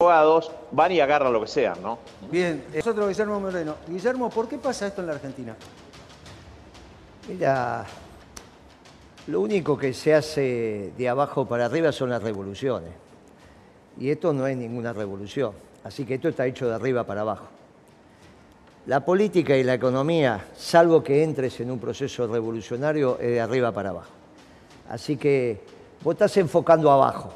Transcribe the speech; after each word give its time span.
abogados 0.00 0.52
van 0.70 0.92
y 0.92 1.00
agarran 1.00 1.32
lo 1.32 1.40
que 1.40 1.48
sea, 1.48 1.74
¿no? 1.82 1.98
Bien, 2.30 2.66
nosotros 2.72 3.08
Guillermo 3.08 3.40
Moreno. 3.40 3.74
Guillermo, 3.88 4.30
¿por 4.30 4.48
qué 4.48 4.56
pasa 4.56 4.86
esto 4.86 5.00
en 5.00 5.08
la 5.08 5.14
Argentina? 5.14 5.56
Mira, 7.26 7.84
lo 9.26 9.40
único 9.40 9.76
que 9.76 9.92
se 9.92 10.14
hace 10.14 10.92
de 10.96 11.08
abajo 11.08 11.46
para 11.46 11.64
arriba 11.64 11.90
son 11.90 12.10
las 12.10 12.22
revoluciones. 12.22 12.92
Y 13.98 14.08
esto 14.08 14.32
no 14.32 14.46
es 14.46 14.56
ninguna 14.56 14.92
revolución. 14.92 15.50
Así 15.82 16.04
que 16.04 16.14
esto 16.14 16.28
está 16.28 16.46
hecho 16.46 16.68
de 16.68 16.76
arriba 16.76 17.02
para 17.02 17.22
abajo. 17.22 17.48
La 18.86 19.04
política 19.04 19.56
y 19.56 19.64
la 19.64 19.74
economía, 19.74 20.46
salvo 20.56 21.02
que 21.02 21.24
entres 21.24 21.58
en 21.58 21.72
un 21.72 21.80
proceso 21.80 22.28
revolucionario, 22.28 23.18
es 23.18 23.30
de 23.30 23.40
arriba 23.40 23.72
para 23.72 23.90
abajo. 23.90 24.12
Así 24.90 25.16
que 25.16 25.60
vos 26.04 26.14
estás 26.14 26.36
enfocando 26.36 26.88
abajo. 26.88 27.32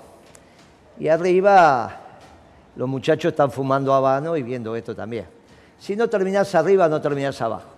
Y 1.00 1.08
arriba 1.08 2.01
los 2.76 2.88
muchachos 2.88 3.32
están 3.32 3.50
fumando 3.50 3.92
habano 3.92 4.36
y 4.36 4.42
viendo 4.42 4.74
esto 4.74 4.94
también. 4.94 5.26
Si 5.78 5.96
no 5.96 6.08
terminás 6.08 6.54
arriba, 6.54 6.88
no 6.88 7.00
terminás 7.00 7.40
abajo. 7.42 7.68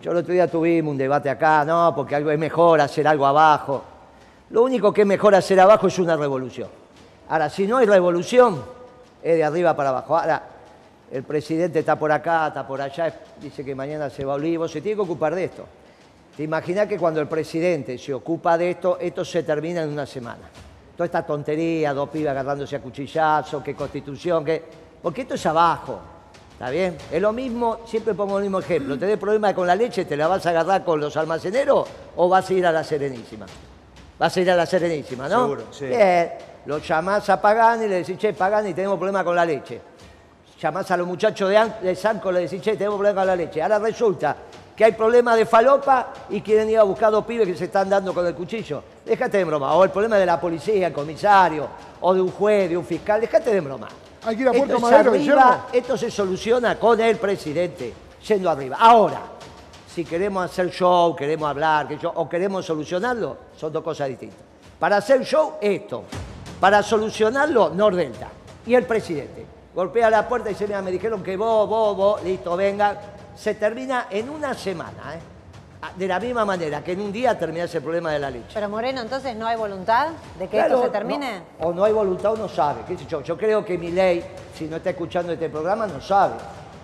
Yo 0.00 0.12
el 0.12 0.18
otro 0.18 0.32
día 0.32 0.48
tuvimos 0.48 0.92
un 0.92 0.98
debate 0.98 1.28
acá, 1.28 1.64
no, 1.64 1.92
porque 1.94 2.14
algo 2.14 2.30
es 2.30 2.38
mejor 2.38 2.80
hacer 2.80 3.06
algo 3.08 3.26
abajo. 3.26 3.82
Lo 4.50 4.62
único 4.62 4.92
que 4.92 5.02
es 5.02 5.06
mejor 5.06 5.34
hacer 5.34 5.58
abajo 5.60 5.88
es 5.88 5.98
una 5.98 6.16
revolución. 6.16 6.68
Ahora, 7.28 7.50
si 7.50 7.66
no 7.66 7.78
hay 7.78 7.86
revolución, 7.86 8.62
es 9.22 9.36
de 9.36 9.44
arriba 9.44 9.74
para 9.74 9.90
abajo. 9.90 10.16
Ahora, 10.16 10.42
el 11.10 11.22
presidente 11.24 11.80
está 11.80 11.98
por 11.98 12.12
acá, 12.12 12.48
está 12.48 12.66
por 12.66 12.80
allá, 12.80 13.12
dice 13.40 13.64
que 13.64 13.74
mañana 13.74 14.08
se 14.08 14.24
va 14.24 14.34
a 14.34 14.36
Olivo, 14.36 14.68
se 14.68 14.80
tiene 14.80 14.96
que 14.96 15.02
ocupar 15.02 15.34
de 15.34 15.44
esto. 15.44 15.66
¿Te 16.36 16.44
imaginas 16.44 16.86
que 16.86 16.96
cuando 16.96 17.20
el 17.20 17.26
presidente 17.26 17.98
se 17.98 18.14
ocupa 18.14 18.56
de 18.56 18.70
esto, 18.70 18.98
esto 19.00 19.24
se 19.24 19.42
termina 19.42 19.82
en 19.82 19.88
una 19.88 20.06
semana? 20.06 20.48
Toda 20.98 21.06
esta 21.06 21.24
tontería, 21.24 21.94
dos 21.94 22.08
pibes 22.08 22.28
agarrándose 22.28 22.74
a 22.74 22.80
cuchillazos, 22.80 23.62
que 23.62 23.72
constitución, 23.72 24.44
que... 24.44 24.64
Porque 25.00 25.20
esto 25.20 25.34
es 25.34 25.46
abajo, 25.46 26.00
¿está 26.50 26.70
bien? 26.70 26.98
Es 27.12 27.22
lo 27.22 27.32
mismo, 27.32 27.82
siempre 27.86 28.14
pongo 28.14 28.38
el 28.38 28.42
mismo 28.42 28.58
ejemplo. 28.58 28.98
¿Tenés 28.98 29.16
problema 29.16 29.54
con 29.54 29.64
la 29.64 29.76
leche, 29.76 30.06
te 30.06 30.16
la 30.16 30.26
vas 30.26 30.44
a 30.46 30.50
agarrar 30.50 30.84
con 30.84 30.98
los 30.98 31.16
almaceneros 31.16 31.88
o 32.16 32.28
vas 32.28 32.50
a 32.50 32.52
ir 32.52 32.66
a 32.66 32.72
la 32.72 32.82
Serenísima? 32.82 33.46
Vas 34.18 34.36
a 34.36 34.40
ir 34.40 34.50
a 34.50 34.56
la 34.56 34.66
Serenísima, 34.66 35.28
¿no? 35.28 35.42
Seguro, 35.42 35.62
sí. 35.70 35.86
Bien, 35.86 36.32
lo 36.66 36.78
llamás 36.78 37.30
a 37.30 37.40
Pagani 37.40 37.84
y 37.84 37.88
le 37.88 37.94
decís, 37.98 38.18
che, 38.18 38.32
Pagani, 38.32 38.74
tenemos 38.74 38.96
problema 38.96 39.22
con 39.22 39.36
la 39.36 39.44
leche. 39.44 39.80
Llamás 40.60 40.90
a 40.90 40.96
los 40.96 41.06
muchachos 41.06 41.48
de, 41.48 41.64
de 41.80 41.94
Sanco 41.94 42.32
y 42.32 42.34
le 42.34 42.40
decís, 42.40 42.60
che, 42.60 42.72
tenemos 42.72 42.96
problema 42.96 43.20
con 43.20 43.28
la 43.28 43.36
leche. 43.36 43.62
Ahora 43.62 43.78
resulta 43.78 44.36
que 44.78 44.84
hay 44.84 44.92
problema 44.92 45.34
de 45.34 45.44
falopa 45.44 46.12
y 46.30 46.40
quieren 46.40 46.70
ir 46.70 46.78
a 46.78 46.84
buscar 46.84 47.10
dos 47.10 47.24
pibes 47.24 47.48
que 47.48 47.56
se 47.56 47.64
están 47.64 47.88
dando 47.90 48.14
con 48.14 48.24
el 48.24 48.32
cuchillo. 48.32 48.80
Déjate 49.04 49.38
de 49.38 49.44
broma. 49.44 49.74
O 49.74 49.82
el 49.82 49.90
problema 49.90 50.16
de 50.16 50.24
la 50.24 50.40
policía, 50.40 50.86
el 50.86 50.92
comisario, 50.92 51.66
o 52.00 52.14
de 52.14 52.20
un 52.20 52.30
juez, 52.30 52.70
de 52.70 52.76
un 52.76 52.84
fiscal. 52.84 53.20
Déjate 53.20 53.52
de 53.52 53.60
broma. 53.60 53.88
Hay 54.24 54.36
que 54.36 54.42
ir 54.42 54.48
a 54.48 54.52
Esto 54.52 54.60
Puerto 54.66 54.76
es 54.76 54.82
Madero, 54.82 55.10
arriba, 55.10 55.66
esto 55.72 55.96
se 55.96 56.12
soluciona 56.12 56.78
con 56.78 57.00
el 57.00 57.16
presidente 57.16 57.92
yendo 58.24 58.48
arriba. 58.48 58.76
Ahora, 58.78 59.20
si 59.92 60.04
queremos 60.04 60.44
hacer 60.44 60.70
show, 60.70 61.16
queremos 61.16 61.50
hablar, 61.50 61.88
que 61.88 61.98
yo- 61.98 62.12
o 62.14 62.28
queremos 62.28 62.64
solucionarlo, 62.64 63.36
son 63.56 63.72
dos 63.72 63.82
cosas 63.82 64.06
distintas. 64.06 64.38
Para 64.78 64.98
hacer 64.98 65.24
show, 65.24 65.54
esto. 65.60 66.04
Para 66.60 66.84
solucionarlo, 66.84 67.70
Nordelta. 67.70 68.28
Y 68.64 68.76
el 68.76 68.84
presidente. 68.84 69.44
Golpea 69.74 70.08
la 70.08 70.28
puerta 70.28 70.50
y 70.50 70.52
dice, 70.52 70.68
mira, 70.68 70.82
me 70.82 70.92
dijeron 70.92 71.20
que 71.20 71.36
vos, 71.36 71.68
vos, 71.68 71.96
vos, 71.96 72.22
listo, 72.22 72.56
venga. 72.56 72.96
Se 73.38 73.54
termina 73.54 74.08
en 74.10 74.28
una 74.28 74.52
semana, 74.52 75.14
¿eh? 75.14 75.18
Ah, 75.80 75.92
De 75.94 76.08
la 76.08 76.18
misma 76.18 76.44
manera 76.44 76.82
que 76.82 76.90
en 76.92 77.00
un 77.00 77.12
día 77.12 77.38
terminase 77.38 77.76
el 77.76 77.84
problema 77.84 78.10
de 78.10 78.18
la 78.18 78.30
leche. 78.30 78.50
Pero 78.52 78.68
Moreno, 78.68 79.00
entonces 79.00 79.36
no 79.36 79.46
hay 79.46 79.56
voluntad 79.56 80.08
de 80.36 80.48
que 80.48 80.56
Claro, 80.56 80.74
esto 80.74 80.86
se 80.86 80.90
termine. 80.90 81.42
no, 81.60 81.68
o 81.68 81.72
no 81.72 81.84
hay 81.84 81.92
voluntad 81.92 82.32
o 82.32 82.36
no 82.36 82.48
sabe. 82.48 82.80
¿Qué 82.88 82.98
sé 82.98 83.06
yo? 83.06 83.20
yo 83.22 83.38
creo 83.38 83.64
que 83.64 83.78
mi 83.78 83.92
ley, 83.92 84.24
si 84.56 84.64
no 84.66 84.76
está 84.78 84.90
escuchando 84.90 85.32
este 85.32 85.48
programa, 85.48 85.86
no 85.86 86.00
sabe. 86.00 86.34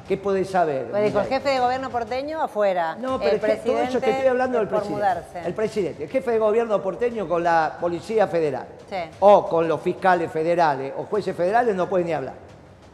¿Qué 0.06 0.16
puede 0.16 0.44
saber? 0.44 0.90
Pues 0.92 1.02
dijo 1.06 1.18
el 1.18 1.26
jefe 1.26 1.48
de 1.48 1.58
gobierno 1.58 1.90
porteño 1.90 2.40
afuera. 2.40 2.94
No, 3.00 3.18
pero 3.18 3.30
el 3.30 3.36
es 3.36 3.40
que 3.40 3.46
todo 3.48 3.56
presidente 3.56 3.88
eso 3.90 4.00
que 4.00 4.10
estoy 4.10 4.28
hablando 4.28 4.58
del 4.58 4.68
presidente. 4.68 4.94
mudarse. 4.94 5.38
El 5.44 5.54
presidente, 5.54 6.04
el 6.04 6.10
jefe 6.10 6.30
de 6.30 6.38
gobierno 6.38 6.80
porteño 6.80 7.26
con 7.26 7.42
la 7.42 7.78
Policía 7.80 8.28
Federal. 8.28 8.66
Sí. 8.88 8.96
O 9.20 9.48
con 9.48 9.66
los 9.66 9.80
fiscales 9.80 10.30
federales 10.30 10.92
o 10.96 11.02
jueces 11.04 11.34
federales 11.34 11.74
no 11.74 11.88
puede 11.88 12.04
ni 12.04 12.12
hablar. 12.12 12.34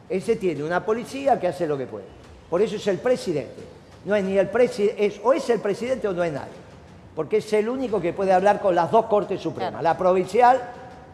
Ese 0.08 0.36
tiene 0.36 0.62
una 0.64 0.82
policía 0.82 1.38
que 1.38 1.48
hace 1.48 1.66
lo 1.66 1.76
que 1.76 1.86
puede. 1.86 2.19
Por 2.50 2.60
eso 2.62 2.76
es 2.76 2.86
el 2.88 2.98
presidente. 2.98 3.62
No 4.04 4.14
es 4.16 4.24
ni 4.24 4.36
el 4.36 4.48
presidente, 4.48 5.06
es, 5.06 5.20
o 5.22 5.32
es 5.32 5.48
el 5.50 5.60
presidente 5.60 6.08
o 6.08 6.12
no 6.12 6.24
es 6.24 6.32
nadie. 6.32 6.52
Porque 7.14 7.36
es 7.38 7.52
el 7.52 7.68
único 7.68 8.00
que 8.00 8.12
puede 8.12 8.32
hablar 8.32 8.60
con 8.60 8.74
las 8.74 8.90
dos 8.90 9.06
cortes 9.06 9.40
supremas, 9.40 9.70
Claro. 9.80 9.82
la 9.84 9.96
provincial 9.98 10.60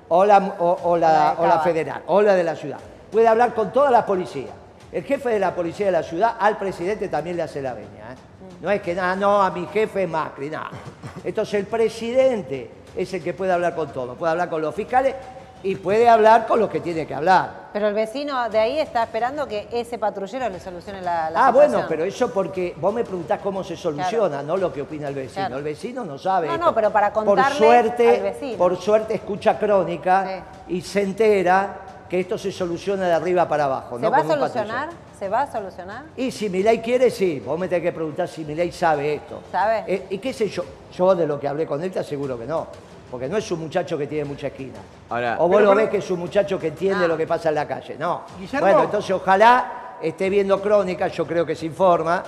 o 0.09 0.25
la, 0.25 0.39
o- 0.59 0.79
o 0.85 0.97
la- 0.97 1.13
La 1.13 1.37
o 1.39 1.47
la 1.47 1.59
federal, 1.61 2.03
o 2.07 2.23
la 2.23 2.35
de 2.35 2.45
la 2.45 2.55
ciudad. 2.55 2.79
Puede 3.11 3.27
hablar 3.29 3.55
con 3.55 3.73
todas 3.73 3.91
las 3.91 4.05
policías. 4.05 4.51
El 4.93 5.03
jefe 5.05 5.31
de 5.31 5.39
la 5.41 5.55
policía 5.55 5.87
de 5.87 5.93
la 5.93 6.03
ciudad 6.03 6.37
al 6.39 6.59
presidente 6.59 7.09
también 7.09 7.37
le 7.37 7.43
hace 7.43 7.61
la 7.61 7.75
veña. 7.75 8.13
¿eh? 8.13 8.17
No 8.63 8.71
es 8.71 8.81
que 8.81 8.95
nada, 8.95 9.17
no, 9.17 9.43
a 9.43 9.51
mi 9.51 9.67
jefe 9.67 10.05
es 10.05 10.09
Macri, 10.09 10.49
nada. 10.49 10.71
Entonces 11.25 11.55
el 11.55 11.67
presidente 11.67 12.71
es 12.97 13.13
el 13.13 13.23
que 13.23 13.35
puede 13.35 13.53
hablar 13.53 13.75
con 13.75 13.89
todo. 13.93 14.15
Puede 14.15 14.31
hablar 14.33 14.49
con 14.49 14.63
los 14.63 14.75
fiscales 14.75 15.15
y 15.63 15.77
puede 15.77 16.09
hablar 16.09 16.47
con 16.47 16.61
los 16.61 16.71
que 16.71 16.81
tiene 16.81 17.07
que 17.07 17.15
hablar. 17.15 17.67
Pero 17.73 17.89
el 17.89 17.95
vecino 17.95 18.49
de 18.49 18.59
ahí 18.59 18.79
está 18.79 19.03
esperando 19.03 19.47
que 19.47 19.69
ese 19.71 19.99
patrullero 19.99 20.49
le 20.49 20.61
solucione 20.61 21.03
la, 21.03 21.31
la 21.31 21.47
ah, 21.47 21.51
bueno, 21.51 21.85
pero 21.89 22.05
eso 22.05 22.33
porque 22.33 22.75
vos 22.81 22.95
me 22.95 23.05
preguntás 23.05 23.41
cómo 23.41 23.63
se 23.63 23.77
soluciona, 23.77 24.43
no 24.43 24.57
lo 24.57 24.73
que 24.73 24.83
opina 24.83 25.09
el 25.09 25.15
vecino. 25.15 25.47
Claro. 25.47 25.59
El 25.59 25.65
vecino 25.65 26.05
no 26.05 26.19
sabe. 26.19 26.47
No, 26.47 26.55
esto. 26.55 26.67
no, 26.67 26.75
pero 26.75 26.91
para 26.91 27.13
por 27.13 27.25
contarle 27.25 27.59
suerte, 27.59 28.17
al 28.17 28.23
vecino. 28.23 28.59
Por 28.59 28.77
suerte 28.77 29.15
escucha 29.15 29.59
crónica 29.59 30.45
y 30.69 30.81
se 30.81 31.03
entera 31.03 31.81
que 32.09 32.21
esto 32.21 32.39
se 32.39 32.53
soluciona 32.53 33.07
de 33.07 33.13
arriba 33.13 33.49
para 33.49 33.65
abajo. 33.65 33.97
¿Se 33.97 34.03
no 34.03 34.11
va 34.11 34.19
a 34.19 34.25
solucionar? 34.25 34.89
¿Se 35.19 35.29
va 35.29 35.43
a 35.43 35.53
solucionar? 35.53 36.05
Y 36.17 36.31
si 36.31 36.49
Milei 36.49 36.81
quiere, 36.81 37.11
sí. 37.11 37.43
Vos 37.45 37.59
me 37.59 37.69
tenés 37.69 37.85
que 37.85 37.93
preguntar 37.93 38.29
si 38.29 38.45
Milei 38.45 38.71
sabe 38.71 39.15
esto. 39.15 39.43
¿Sabe? 39.51 39.85
Eh, 39.87 40.07
¿Y 40.11 40.19
qué 40.19 40.33
sé 40.33 40.49
yo? 40.49 40.65
Yo 40.93 41.15
de 41.15 41.27
lo 41.27 41.41
que 41.41 41.49
hablé 41.49 41.67
con 41.67 41.83
él 41.83 41.91
te 41.91 41.99
aseguro 41.99 42.39
que 42.39 42.47
no. 42.47 42.67
Porque 43.11 43.29
no 43.29 43.37
es 43.37 43.51
un 43.53 43.61
muchacho 43.61 43.97
que 43.97 44.07
tiene 44.07 44.25
mucha 44.25 44.49
esquina. 44.49 44.79
Ahora- 45.11 45.37
o 45.39 45.47
vos 45.49 45.57
Pero, 45.59 45.71
lo 45.71 45.77
ves 45.77 45.89
que 45.91 45.99
es 45.99 46.11
un 46.11 46.19
muchacho 46.19 46.59
que 46.59 46.69
entiende 46.69 47.05
Ah. 47.05 47.09
lo 47.09 47.17
que 47.17 47.27
pasa 47.27 47.49
en 47.51 47.55
la 47.55 47.67
calle. 47.69 47.97
No. 47.99 48.23
Guillermo. 48.39 48.67
Bueno, 48.67 48.83
entonces 48.85 49.11
ojalá 49.13 49.97
esté 50.03 50.29
viendo 50.29 50.61
crónica, 50.61 51.09
yo 51.09 51.27
creo 51.27 51.47
que 51.47 51.55
se 51.55 51.67
informa, 51.67 52.23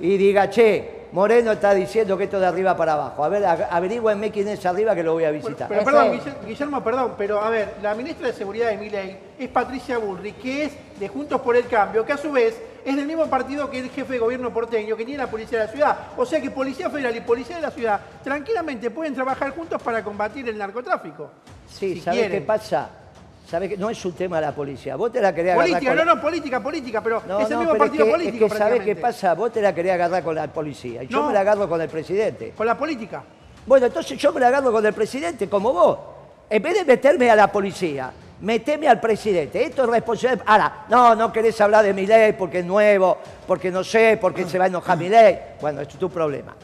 y 0.00 0.16
diga, 0.16 0.50
che, 0.50 1.04
Moreno 1.12 1.52
está 1.52 1.72
diciendo 1.72 2.18
que 2.18 2.24
esto 2.24 2.40
de 2.40 2.46
arriba 2.46 2.76
para 2.76 2.94
abajo. 2.94 3.22
A 3.22 3.28
ver, 3.28 3.44
averígüenme 3.70 4.32
quién 4.32 4.48
es 4.48 4.66
arriba 4.66 4.96
que 4.96 5.04
lo 5.04 5.12
voy 5.12 5.22
a 5.24 5.30
visitar. 5.30 5.68
Pero 5.68 5.84
perdón, 5.84 6.10
Guille- 6.12 6.34
Guillermo, 6.44 6.82
perdón, 6.82 7.12
pero 7.16 7.40
a 7.40 7.50
ver, 7.50 7.74
la 7.80 7.94
ministra 7.94 8.26
de 8.26 8.32
Seguridad 8.32 8.70
de 8.70 8.76
Miley 8.76 9.16
es 9.38 9.48
Patricia 9.50 9.98
Bullrich, 9.98 10.36
que 10.42 10.64
es 10.64 10.72
de 10.98 11.06
Juntos 11.08 11.40
por 11.40 11.54
el 11.54 11.66
Cambio, 11.68 12.04
que 12.04 12.12
a 12.12 12.16
su 12.16 12.32
vez 12.32 12.60
es 12.84 12.96
del 12.96 13.06
mismo 13.06 13.26
partido 13.26 13.70
que 13.70 13.78
el 13.80 13.90
jefe 13.90 14.14
de 14.14 14.18
gobierno 14.18 14.52
porteño, 14.52 14.96
que 14.96 15.04
tiene 15.04 15.22
la 15.24 15.30
policía 15.30 15.60
de 15.60 15.66
la 15.66 15.72
ciudad. 15.72 15.98
O 16.16 16.26
sea 16.26 16.40
que 16.40 16.50
Policía 16.50 16.90
Federal 16.90 17.16
y 17.16 17.20
Policía 17.22 17.56
de 17.56 17.62
la 17.62 17.70
ciudad 17.70 18.00
tranquilamente 18.22 18.90
pueden 18.90 19.14
trabajar 19.14 19.50
juntos 19.54 19.80
para 19.82 20.02
combatir 20.04 20.48
el 20.48 20.58
narcotráfico. 20.58 21.30
sí, 21.68 21.94
si 21.94 22.00
¿sabés 22.00 22.30
qué 22.30 22.40
pasa? 22.42 22.90
¿Sabés 23.48 23.68
que 23.68 23.76
no 23.76 23.90
es 23.90 24.02
un 24.04 24.12
tema 24.12 24.36
de 24.40 24.46
la 24.46 24.54
policía? 24.54 24.96
Vos 24.96 25.12
te 25.12 25.20
la 25.20 25.34
querés 25.34 25.52
agarrar 25.52 25.68
Política, 25.70 25.94
con- 25.96 26.06
no, 26.06 26.14
no, 26.14 26.20
política, 26.20 26.62
política, 26.62 27.02
pero 27.02 27.22
No, 27.28 27.40
es 27.40 27.46
el 27.46 27.52
no, 27.52 27.60
mismo 27.60 27.76
partido 27.76 28.04
es 28.04 28.10
que, 28.10 28.16
político 28.16 28.46
es 28.46 28.52
que 28.52 28.58
¿sabés 28.58 28.82
qué 28.82 28.96
pasa? 28.96 29.34
Vos 29.34 29.52
te 29.52 29.60
la 29.60 29.74
querés 29.74 29.92
agarrar 29.92 30.24
con 30.24 30.34
la 30.34 30.46
policía 30.48 31.02
y 31.02 31.08
yo 31.08 31.20
No. 31.20 31.26
me 31.28 31.34
la 31.34 31.40
agarro 31.40 31.68
con 31.68 31.80
el 31.80 31.88
presidente. 31.88 32.52
Con 32.56 32.66
la 32.66 32.76
política. 32.76 33.22
Bueno, 33.66 33.86
entonces 33.86 34.18
yo 34.18 34.32
me 34.32 34.40
la 34.40 34.48
agarro 34.48 34.72
con 34.72 34.84
el 34.84 34.94
presidente 34.94 35.48
como 35.48 35.72
vos. 35.72 35.98
En 36.48 36.62
vez 36.62 36.74
de 36.74 36.84
meterme 36.86 37.30
a 37.30 37.36
la 37.36 37.52
policía, 37.52 38.10
meteme 38.44 38.86
al 38.86 39.00
presidente. 39.00 39.64
Esto 39.64 39.84
es 39.84 39.88
responsabilidad. 39.90 40.44
Ahora, 40.46 40.84
no, 40.88 41.14
no 41.14 41.32
querés 41.32 41.60
hablar 41.60 41.84
de 41.84 41.92
mi 41.94 42.06
ley 42.06 42.34
porque 42.34 42.60
es 42.60 42.64
nuevo, 42.64 43.18
porque 43.46 43.70
no 43.70 43.82
sé, 43.82 44.18
porque 44.20 44.44
se 44.44 44.58
va 44.58 44.64
a 44.64 44.68
enojar 44.68 44.96
mi 44.98 45.08
ley. 45.08 45.38
Bueno, 45.60 45.80
esto 45.80 45.94
es 45.94 46.00
tu 46.00 46.10
problema. 46.10 46.54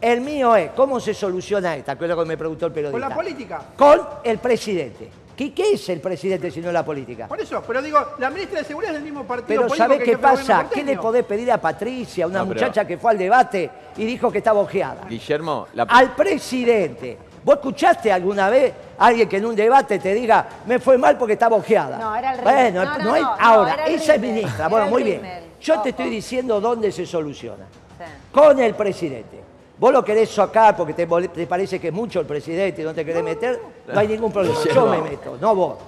El 0.00 0.20
mío 0.20 0.54
es, 0.56 0.70
¿cómo 0.70 1.00
se 1.00 1.12
soluciona 1.12 1.76
esta? 1.76 1.96
Que 1.96 2.04
es 2.04 2.10
lo 2.10 2.18
que 2.18 2.24
me 2.24 2.36
preguntó 2.36 2.66
el 2.66 2.72
periodista. 2.72 3.00
Con 3.00 3.08
la 3.08 3.14
política. 3.14 3.62
Con 3.76 4.00
el 4.24 4.38
presidente. 4.38 5.10
¿Qué, 5.36 5.54
qué 5.54 5.72
es 5.72 5.88
el 5.88 6.00
presidente 6.00 6.50
si 6.50 6.60
no 6.60 6.70
la 6.70 6.84
política? 6.84 7.26
Por 7.26 7.40
eso, 7.40 7.62
pero 7.66 7.80
digo, 7.80 7.98
la 8.18 8.28
ministra 8.28 8.58
de 8.60 8.64
Seguridad 8.66 8.92
es 8.92 8.96
del 8.96 9.04
mismo 9.04 9.24
partido 9.24 9.62
Pero 9.62 9.74
¿sabés 9.74 9.98
que 10.00 10.04
qué 10.12 10.18
pasa? 10.18 10.66
¿Qué 10.70 10.82
le 10.84 10.98
podés 10.98 11.24
pedir 11.24 11.50
a 11.50 11.58
Patricia, 11.58 12.26
una 12.26 12.40
No, 12.40 12.48
pero- 12.48 12.60
muchacha 12.60 12.86
que 12.86 12.98
fue 12.98 13.12
al 13.12 13.18
debate 13.18 13.70
y 13.96 14.04
dijo 14.04 14.30
que 14.30 14.38
estaba 14.38 14.60
ojeada? 14.60 15.06
Guillermo, 15.08 15.68
la... 15.72 15.84
al 15.84 16.14
presidente. 16.14 17.16
¿Vos 17.42 17.54
escuchaste 17.54 18.12
alguna 18.12 18.50
vez 18.50 18.74
alguien 19.00 19.28
que 19.28 19.38
en 19.38 19.46
un 19.46 19.56
debate 19.56 19.98
te 19.98 20.14
diga, 20.14 20.46
me 20.66 20.78
fue 20.78 20.96
mal 20.98 21.16
porque 21.16 21.32
estaba 21.32 21.56
ojeada? 21.56 21.98
No, 21.98 22.14
era 22.14 22.34
el 22.34 22.40
Bueno, 22.42 22.82
Rimmel. 22.82 22.98
No, 22.98 22.98
no, 22.98 23.18
no, 23.18 23.36
ahora, 23.38 23.74
era 23.74 23.86
el 23.86 23.94
esa 23.94 24.14
es 24.14 24.20
ministra. 24.20 24.68
Bueno, 24.68 24.86
muy 24.86 25.02
bien. 25.02 25.22
Yo 25.60 25.74
Ojo. 25.74 25.82
te 25.82 25.88
estoy 25.90 26.10
diciendo 26.10 26.60
dónde 26.60 26.92
se 26.92 27.06
soluciona. 27.06 27.64
Sí. 27.98 28.04
Con 28.30 28.60
el 28.60 28.74
presidente. 28.74 29.40
Vos 29.78 29.92
lo 29.92 30.04
querés 30.04 30.30
sacar 30.30 30.76
porque 30.76 30.92
te, 30.92 31.06
parece 31.46 31.80
que 31.80 31.88
es 31.88 31.94
mucho 31.94 32.20
el 32.20 32.26
presidente 32.26 32.82
y 32.82 32.84
no 32.84 32.92
te 32.92 33.02
querés 33.02 33.24
meter, 33.24 33.58
no 33.86 33.98
hay 33.98 34.08
ningún 34.08 34.30
problema. 34.30 34.58
Yo 34.74 34.86
me 34.86 35.00
meto, 35.00 35.38
no 35.40 35.54
vos. 35.54 35.78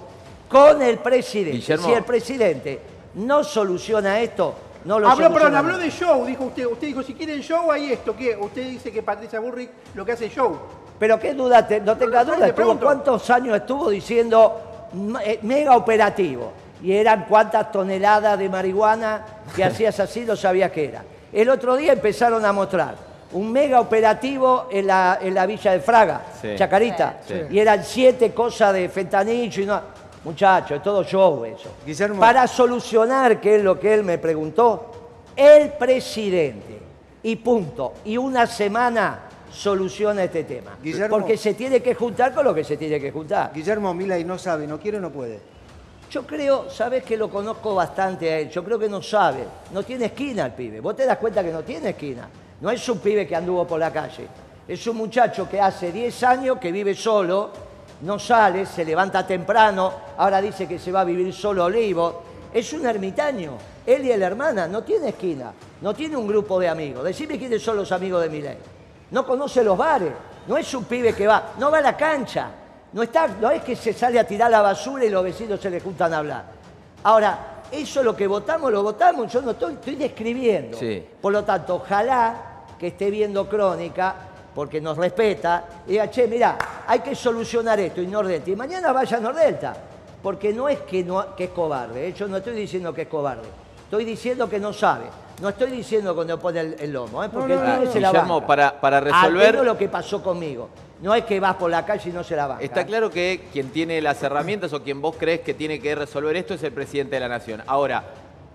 Con 0.49 0.81
el 0.81 0.97
presidente. 0.97 1.57
Guillermo. 1.57 1.85
Si 1.85 1.93
el 1.93 2.03
presidente 2.03 2.79
no 3.15 3.43
soluciona 3.43 4.19
esto, 4.19 4.55
no 4.85 4.99
lo 4.99 5.07
Habló, 5.09 5.31
perdón, 5.33 5.55
habló 5.55 5.77
de 5.77 5.89
show, 5.89 6.25
dijo 6.25 6.45
usted. 6.45 6.65
Usted 6.65 6.87
dijo, 6.87 7.03
si 7.03 7.13
quieren 7.13 7.39
show, 7.41 7.71
hay 7.71 7.93
esto. 7.93 8.15
¿Qué? 8.15 8.35
Usted 8.35 8.63
dice 8.69 8.91
que 8.91 9.01
Patricia 9.03 9.39
Bullrich 9.39 9.69
lo 9.95 10.05
que 10.05 10.11
hace 10.13 10.25
es 10.25 10.33
show. 10.33 10.57
Pero 10.99 11.19
qué 11.19 11.33
duda, 11.33 11.67
te- 11.67 11.79
no 11.81 11.97
tenga 11.97 12.19
no, 12.23 12.25
duda, 12.33 12.37
te 12.37 12.49
estuvo, 12.49 12.55
pregunto. 12.55 12.85
¿cuántos 12.85 13.29
años 13.29 13.55
estuvo 13.57 13.89
diciendo 13.89 14.89
"M- 14.93 15.19
eh, 15.23 15.39
mega 15.41 15.75
operativo? 15.75 16.51
y 16.81 16.91
eran 16.91 17.25
cuántas 17.29 17.71
toneladas 17.71 18.37
de 18.37 18.49
marihuana 18.49 19.25
que 19.55 19.63
hacías 19.63 19.99
así, 20.01 20.21
no 20.25 20.35
sabías 20.35 20.69
qué 20.71 20.85
era. 20.89 21.03
El 21.31 21.49
otro 21.49 21.75
día 21.77 21.93
empezaron 21.93 22.43
a 22.45 22.51
mostrar 22.51 22.95
un 23.31 23.51
mega 23.51 23.79
operativo 23.79 24.67
en 24.69 24.87
la, 24.87 25.17
en 25.21 25.33
la 25.33 25.45
villa 25.45 25.71
de 25.71 25.79
Fraga, 25.79 26.21
Sí. 26.41 26.49
Chacarita, 26.57 27.19
Sí. 27.27 27.35
y 27.49 27.57
eran 27.59 27.83
siete 27.83 28.31
cosas 28.33 28.73
de 28.73 28.89
fentanillo 28.89 29.63
y 29.63 29.65
no... 29.65 29.81
Muchachos, 30.23 30.77
es 30.77 30.83
todo 30.83 31.03
show 31.03 31.43
eso. 31.45 31.69
Guillermo. 31.85 32.19
Para 32.19 32.47
solucionar, 32.47 33.41
que 33.41 33.57
es 33.57 33.63
lo 33.63 33.79
que 33.79 33.93
él 33.93 34.03
me 34.03 34.17
preguntó, 34.17 34.91
el 35.35 35.73
presidente, 35.73 36.79
y 37.23 37.35
punto, 37.37 37.93
y 38.05 38.17
una 38.17 38.47
semana 38.47 39.29
soluciona 39.51 40.23
este 40.23 40.43
tema. 40.43 40.77
Guillermo. 40.81 41.17
Porque 41.17 41.37
se 41.37 41.53
tiene 41.53 41.81
que 41.81 41.93
juntar 41.95 42.33
con 42.33 42.45
lo 42.45 42.53
que 42.53 42.63
se 42.63 42.77
tiene 42.77 42.99
que 42.99 43.11
juntar. 43.11 43.51
Guillermo 43.53 43.93
Milei 43.93 44.23
no 44.23 44.37
sabe, 44.37 44.65
no 44.67 44.79
quiere, 44.79 44.99
no 44.99 45.09
puede. 45.11 45.39
Yo 46.09 46.27
creo, 46.27 46.69
sabes 46.69 47.03
que 47.03 47.17
lo 47.17 47.29
conozco 47.29 47.73
bastante 47.73 48.31
a 48.31 48.39
él, 48.39 48.49
yo 48.49 48.63
creo 48.63 48.77
que 48.77 48.87
no 48.87 49.01
sabe, 49.01 49.45
no 49.71 49.81
tiene 49.81 50.05
esquina 50.05 50.45
el 50.45 50.51
pibe, 50.51 50.79
vos 50.79 50.95
te 50.95 51.07
das 51.07 51.17
cuenta 51.17 51.43
que 51.43 51.51
no 51.51 51.63
tiene 51.63 51.89
esquina, 51.89 52.29
no 52.61 52.69
es 52.69 52.87
un 52.87 52.99
pibe 52.99 53.25
que 53.25 53.35
anduvo 53.35 53.65
por 53.65 53.79
la 53.79 53.91
calle, 53.91 54.27
es 54.67 54.85
un 54.85 54.97
muchacho 54.97 55.49
que 55.49 55.59
hace 55.59 55.91
10 55.91 56.23
años 56.23 56.59
que 56.59 56.71
vive 56.71 56.93
solo, 56.93 57.49
no 58.03 58.19
sale, 58.19 58.65
se 58.65 58.83
levanta 58.83 59.25
temprano, 59.25 59.93
ahora 60.17 60.41
dice 60.41 60.67
que 60.67 60.77
se 60.77 60.91
va 60.91 61.01
a 61.01 61.05
vivir 61.05 61.33
solo 61.33 61.63
a 61.63 61.65
Olivo, 61.65 62.23
es 62.53 62.71
un 62.73 62.85
ermitaño, 62.85 63.53
él 63.85 64.05
y 64.05 64.15
la 64.17 64.27
hermana, 64.27 64.67
no 64.67 64.83
tiene 64.83 65.09
esquina, 65.09 65.53
no 65.81 65.93
tiene 65.93 66.17
un 66.17 66.27
grupo 66.27 66.59
de 66.59 66.67
amigos, 66.67 67.03
decime 67.03 67.39
quiénes 67.39 67.63
son 67.63 67.77
los 67.77 67.91
amigos 67.91 68.21
de 68.21 68.29
Milei, 68.29 68.57
no 69.11 69.25
conoce 69.25 69.63
los 69.63 69.77
bares, 69.77 70.11
no 70.47 70.57
es 70.57 70.73
un 70.73 70.83
pibe 70.83 71.13
que 71.13 71.25
va, 71.25 71.53
no 71.57 71.71
va 71.71 71.77
a 71.77 71.81
la 71.81 71.95
cancha, 71.95 72.49
no, 72.91 73.03
está, 73.03 73.27
no 73.27 73.49
es 73.49 73.63
que 73.63 73.75
se 73.75 73.93
sale 73.93 74.19
a 74.19 74.27
tirar 74.27 74.51
la 74.51 74.61
basura 74.61 75.05
y 75.05 75.09
los 75.09 75.23
vecinos 75.23 75.59
se 75.59 75.69
le 75.69 75.79
juntan 75.79 76.13
a 76.13 76.17
hablar. 76.17 76.45
Ahora, 77.03 77.63
eso 77.71 78.03
lo 78.03 78.15
que 78.15 78.27
votamos, 78.27 78.71
lo 78.71 78.83
votamos, 78.83 79.31
yo 79.31 79.41
no 79.41 79.51
estoy, 79.51 79.73
estoy 79.73 79.95
describiendo. 79.95 80.77
Sí. 80.77 81.03
Por 81.21 81.33
lo 81.33 81.43
tanto, 81.43 81.75
ojalá 81.75 82.65
que 82.77 82.87
esté 82.87 83.09
viendo 83.09 83.47
crónica, 83.47 84.15
porque 84.53 84.79
nos 84.81 84.97
respeta, 84.97 85.65
y 85.87 85.91
diga, 85.91 86.09
che, 86.09 86.27
mirá, 86.27 86.57
hay 86.87 86.99
que 86.99 87.15
solucionar 87.15 87.79
esto 87.79 88.01
y 88.01 88.07
Nordelta. 88.07 88.49
Y 88.49 88.55
mañana 88.55 88.91
vaya 88.93 89.17
a 89.17 89.19
Nordelta, 89.19 89.73
porque 90.21 90.53
no 90.53 90.69
es 90.69 90.79
que, 90.81 91.03
no, 91.03 91.35
que 91.35 91.45
es 91.45 91.49
cobarde, 91.49 92.07
¿eh? 92.09 92.13
yo 92.13 92.27
no 92.27 92.37
estoy 92.37 92.53
diciendo 92.55 92.93
que 92.93 93.03
es 93.03 93.07
cobarde, 93.07 93.47
estoy 93.85 94.05
diciendo 94.05 94.49
que 94.49 94.59
no 94.59 94.71
sabe. 94.73 95.05
No 95.41 95.49
estoy 95.49 95.71
diciendo 95.71 96.15
que 96.17 96.25
no 96.25 96.37
pone 96.39 96.59
el, 96.59 96.75
el 96.79 96.93
lomo, 96.93 97.23
¿eh? 97.23 97.29
porque 97.33 97.55
No, 97.55 97.63
no, 97.63 97.81
el 97.81 97.89
se 97.91 97.99
la 97.99 98.11
banca. 98.11 98.45
para- 98.47 98.79
para 98.79 99.01
resolver- 99.01 99.63
lo 99.63 99.75
que 99.75 99.89
pasó 99.89 100.21
conmigo. 100.21 100.69
No 101.01 101.13
es 101.15 101.25
que 101.25 101.39
vas 101.39 101.55
por 101.55 101.71
la 101.71 101.83
calle 101.83 102.11
y 102.11 102.13
no 102.13 102.23
se 102.23 102.35
la 102.35 102.45
banca. 102.47 102.63
Está 102.63 102.85
claro 102.85 103.09
que 103.09 103.47
quien 103.51 103.69
tiene 103.71 103.99
las 103.99 104.21
herramientas 104.21 104.71
o 104.73 104.83
quien 104.83 105.01
vos 105.01 105.15
crees 105.19 105.41
que 105.41 105.55
tiene 105.55 105.81
que 105.81 105.95
resolver 105.95 106.35
esto 106.37 106.53
es 106.53 106.61
el 106.63 106.71
presidente 106.71 107.15
de 107.15 107.19
la 107.21 107.27
nación. 107.27 107.63
Ahora, 107.65 108.03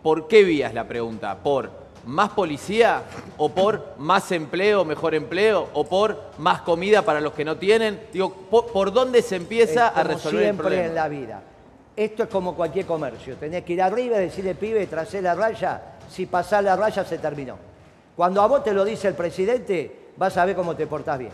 ¿por 0.04 0.28
qué 0.28 0.44
vías 0.44 0.72
la 0.72 0.84
pregunta? 0.84 1.36
¿Por 1.42 1.68
más 2.08 2.30
policía 2.30 3.02
o 3.36 3.50
por 3.50 3.94
más 3.98 4.32
empleo, 4.32 4.82
mejor 4.84 5.14
empleo 5.14 5.68
o 5.74 5.84
por 5.84 6.18
más 6.38 6.62
comida 6.62 7.02
para 7.02 7.20
los 7.20 7.34
que 7.34 7.44
no 7.44 7.58
tienen? 7.58 8.00
Digo, 8.12 8.32
¿por, 8.32 8.72
por 8.72 8.92
dónde 8.92 9.20
se 9.20 9.36
empieza 9.36 9.88
a 9.88 10.02
resolver 10.02 10.40
el 10.40 10.46
siempre 10.46 10.62
problema? 10.64 10.88
en 10.88 10.94
la 10.94 11.08
vida. 11.08 11.42
Esto 11.94 12.22
es 12.22 12.28
como 12.30 12.54
cualquier 12.54 12.86
comercio. 12.86 13.36
Tenés 13.36 13.62
que 13.62 13.74
ir 13.74 13.82
arriba 13.82 14.16
y 14.16 14.20
decirle, 14.20 14.54
pibe, 14.54 14.86
tracé 14.86 15.20
la 15.20 15.34
raya. 15.34 15.82
Si 16.10 16.24
pasás 16.24 16.64
la 16.64 16.76
raya, 16.76 17.04
se 17.04 17.18
terminó. 17.18 17.58
Cuando 18.16 18.40
a 18.40 18.46
vos 18.46 18.64
te 18.64 18.72
lo 18.72 18.86
dice 18.86 19.08
el 19.08 19.14
presidente, 19.14 20.08
vas 20.16 20.34
a 20.38 20.46
ver 20.46 20.56
cómo 20.56 20.74
te 20.74 20.86
portás 20.86 21.18
bien. 21.18 21.32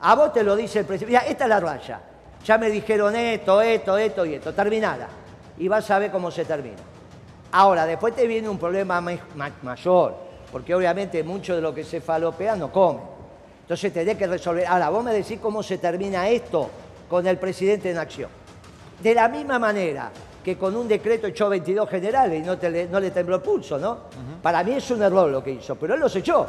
A 0.00 0.14
vos 0.14 0.32
te 0.32 0.42
lo 0.42 0.56
dice 0.56 0.78
el 0.78 0.86
presidente. 0.86 1.12
Mira, 1.12 1.30
esta 1.30 1.44
es 1.44 1.50
la 1.50 1.60
raya. 1.60 2.00
Ya 2.42 2.56
me 2.56 2.70
dijeron 2.70 3.14
esto, 3.14 3.60
esto, 3.60 3.98
esto 3.98 4.24
y 4.24 4.34
esto. 4.34 4.54
Terminala. 4.54 5.08
Y 5.58 5.68
vas 5.68 5.90
a 5.90 5.98
ver 5.98 6.10
cómo 6.10 6.30
se 6.30 6.46
termina. 6.46 6.95
Ahora, 7.56 7.86
después 7.86 8.14
te 8.14 8.26
viene 8.26 8.48
un 8.50 8.58
problema 8.58 9.00
ma- 9.00 9.16
ma- 9.34 9.50
mayor, 9.62 10.14
porque 10.52 10.74
obviamente 10.74 11.22
mucho 11.22 11.54
de 11.54 11.62
lo 11.62 11.74
que 11.74 11.84
se 11.84 12.00
falopea 12.02 12.54
no 12.54 12.70
come. 12.70 13.00
Entonces 13.62 13.92
tenés 13.92 14.16
que 14.18 14.26
resolver. 14.26 14.66
Ahora, 14.66 14.90
vos 14.90 15.02
me 15.02 15.12
decís 15.14 15.38
cómo 15.40 15.62
se 15.62 15.78
termina 15.78 16.28
esto 16.28 16.68
con 17.08 17.26
el 17.26 17.38
presidente 17.38 17.90
en 17.90 17.96
acción. 17.98 18.28
De 19.02 19.14
la 19.14 19.28
misma 19.28 19.58
manera 19.58 20.10
que 20.44 20.58
con 20.58 20.76
un 20.76 20.86
decreto 20.86 21.26
echó 21.28 21.48
22 21.48 21.88
generales 21.88 22.40
y 22.40 22.46
no, 22.46 22.58
te 22.58 22.70
le, 22.70 22.86
no 22.88 23.00
le 23.00 23.10
tembló 23.10 23.36
el 23.36 23.42
pulso, 23.42 23.78
¿no? 23.78 23.98
Para 24.42 24.62
mí 24.62 24.72
es 24.72 24.90
un 24.90 25.02
error 25.02 25.28
lo 25.30 25.42
que 25.42 25.52
hizo, 25.52 25.76
pero 25.76 25.94
él 25.94 26.00
los 26.00 26.14
echó. 26.14 26.46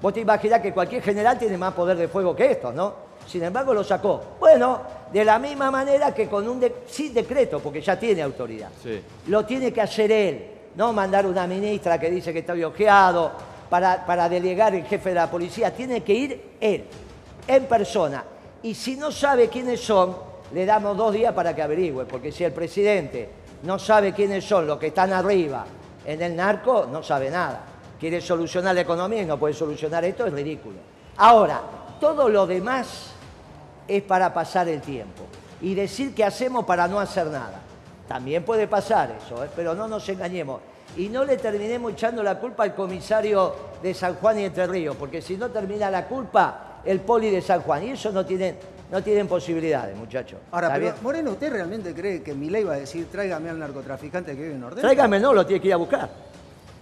Vos 0.00 0.12
te 0.14 0.20
imaginás 0.20 0.60
que 0.60 0.72
cualquier 0.72 1.02
general 1.02 1.38
tiene 1.38 1.56
más 1.58 1.72
poder 1.74 1.96
de 1.96 2.06
fuego 2.08 2.36
que 2.36 2.52
esto, 2.52 2.70
¿no? 2.72 3.08
Sin 3.26 3.42
embargo, 3.42 3.74
lo 3.74 3.82
sacó. 3.84 4.20
Bueno, 4.40 4.80
de 5.12 5.24
la 5.24 5.38
misma 5.38 5.70
manera 5.70 6.14
que 6.14 6.26
con 6.28 6.48
un 6.48 6.58
de- 6.60 6.82
sin 6.86 7.12
decreto, 7.12 7.60
porque 7.60 7.80
ya 7.82 7.98
tiene 7.98 8.22
autoridad. 8.22 8.70
Sí. 8.82 9.00
Lo 9.26 9.44
tiene 9.44 9.72
que 9.72 9.80
hacer 9.80 10.10
él, 10.10 10.49
no 10.76 10.92
mandar 10.92 11.26
una 11.26 11.46
ministra 11.46 11.98
que 11.98 12.10
dice 12.10 12.32
que 12.32 12.40
está 12.40 12.54
bloqueado 12.54 13.32
para, 13.68 14.04
para 14.04 14.28
delegar 14.28 14.74
el 14.74 14.84
jefe 14.84 15.10
de 15.10 15.14
la 15.16 15.30
policía. 15.30 15.74
Tiene 15.74 16.02
que 16.02 16.12
ir 16.12 16.42
él, 16.60 16.84
en 17.46 17.64
persona. 17.66 18.24
Y 18.62 18.74
si 18.74 18.96
no 18.96 19.10
sabe 19.10 19.48
quiénes 19.48 19.80
son, 19.80 20.16
le 20.52 20.66
damos 20.66 20.96
dos 20.96 21.12
días 21.12 21.32
para 21.32 21.54
que 21.54 21.62
averigüe, 21.62 22.04
porque 22.04 22.32
si 22.32 22.44
el 22.44 22.52
presidente 22.52 23.28
no 23.62 23.78
sabe 23.78 24.12
quiénes 24.12 24.44
son 24.44 24.66
los 24.66 24.78
que 24.78 24.88
están 24.88 25.12
arriba 25.12 25.64
en 26.04 26.22
el 26.22 26.34
narco, 26.34 26.86
no 26.90 27.02
sabe 27.02 27.30
nada. 27.30 27.64
Quiere 27.98 28.20
solucionar 28.20 28.74
la 28.74 28.80
economía 28.80 29.22
y 29.22 29.26
no 29.26 29.38
puede 29.38 29.54
solucionar 29.54 30.04
esto, 30.04 30.26
es 30.26 30.32
ridículo. 30.32 30.76
Ahora, 31.16 31.60
todo 32.00 32.28
lo 32.28 32.46
demás 32.46 33.10
es 33.86 34.02
para 34.02 34.32
pasar 34.32 34.68
el 34.68 34.80
tiempo 34.80 35.24
y 35.60 35.74
decir 35.74 36.14
que 36.14 36.24
hacemos 36.24 36.64
para 36.64 36.88
no 36.88 36.98
hacer 36.98 37.26
nada. 37.26 37.60
También 38.10 38.42
puede 38.42 38.66
pasar 38.66 39.16
eso, 39.24 39.44
¿eh? 39.44 39.48
pero 39.54 39.72
no 39.72 39.86
nos 39.86 40.08
engañemos. 40.08 40.60
Y 40.96 41.08
no 41.08 41.24
le 41.24 41.36
terminemos 41.36 41.92
echando 41.92 42.24
la 42.24 42.40
culpa 42.40 42.64
al 42.64 42.74
comisario 42.74 43.54
de 43.80 43.94
San 43.94 44.16
Juan 44.16 44.40
y 44.40 44.46
Entre 44.46 44.66
Ríos, 44.66 44.96
porque 44.96 45.22
si 45.22 45.36
no 45.36 45.48
termina 45.48 45.88
la 45.92 46.08
culpa 46.08 46.80
el 46.84 46.98
poli 47.02 47.30
de 47.30 47.40
San 47.40 47.60
Juan. 47.60 47.84
Y 47.84 47.90
eso 47.90 48.10
no 48.10 48.26
tienen, 48.26 48.56
no 48.90 49.00
tienen 49.00 49.28
posibilidades, 49.28 49.96
muchachos. 49.96 50.40
Ahora, 50.50 50.66
¿Está 50.74 50.80
pero? 50.80 50.94
Moreno, 51.02 51.30
¿usted 51.30 51.52
realmente 51.52 51.94
cree 51.94 52.20
que 52.20 52.34
Milei 52.34 52.64
va 52.64 52.72
a 52.72 52.78
decir 52.78 53.06
tráigame 53.12 53.48
al 53.48 53.60
narcotraficante 53.60 54.34
que 54.34 54.42
vive 54.42 54.54
en 54.54 54.60
Nordelta? 54.60 54.88
Tráigame, 54.88 55.20
no, 55.20 55.32
lo 55.32 55.46
tiene 55.46 55.62
que 55.62 55.68
ir 55.68 55.74
a 55.74 55.76
buscar. 55.76 56.10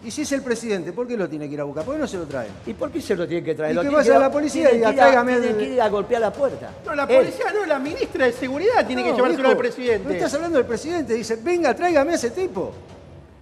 Y 0.04 0.12
si 0.12 0.22
es 0.22 0.30
el 0.30 0.42
presidente, 0.42 0.92
¿por 0.92 1.08
qué 1.08 1.16
lo 1.16 1.28
tiene 1.28 1.48
que 1.48 1.54
ir 1.54 1.60
a 1.60 1.64
buscar? 1.64 1.84
¿Por 1.84 1.94
qué 1.94 2.00
no 2.00 2.06
se 2.06 2.18
lo 2.18 2.24
trae? 2.24 2.46
¿Y 2.66 2.72
por 2.72 2.90
qué 2.90 3.00
se 3.00 3.16
lo 3.16 3.26
tiene 3.26 3.44
que 3.44 3.54
traer? 3.54 3.72
Y 3.72 3.74
Lo 3.74 3.82
que 3.82 3.88
vaya 3.88 4.16
a 4.16 4.20
la 4.20 4.30
policía 4.30 4.72
y 4.72 4.80
tráigame 4.80 5.40
Tiene 5.40 5.58
que 5.58 5.64
ir 5.74 5.80
a 5.80 5.88
golpear 5.88 6.20
la 6.20 6.32
puerta. 6.32 6.70
No, 6.86 6.94
la 6.94 7.02
Él. 7.02 7.18
policía 7.18 7.46
no, 7.52 7.66
la 7.66 7.80
ministra 7.80 8.26
de 8.26 8.32
Seguridad 8.32 8.86
tiene 8.86 9.02
que 9.02 9.12
llevárselo 9.12 9.48
al 9.48 9.56
presidente. 9.56 10.08
No 10.08 10.14
estás 10.14 10.32
hablando 10.34 10.58
del 10.58 10.66
presidente, 10.66 11.14
dice, 11.14 11.36
venga, 11.42 11.74
tráigame 11.74 12.12
a 12.12 12.14
ese 12.14 12.30
tipo. 12.30 12.72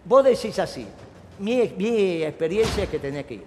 Vos 0.07 0.25
decís 0.25 0.59
así, 0.59 0.87
mi, 1.41 1.75
mi 1.77 2.23
experiencia 2.23 2.85
es 2.85 2.89
que 2.89 2.99
tenés 3.01 3.27
que 3.27 3.35
ir. 3.35 3.45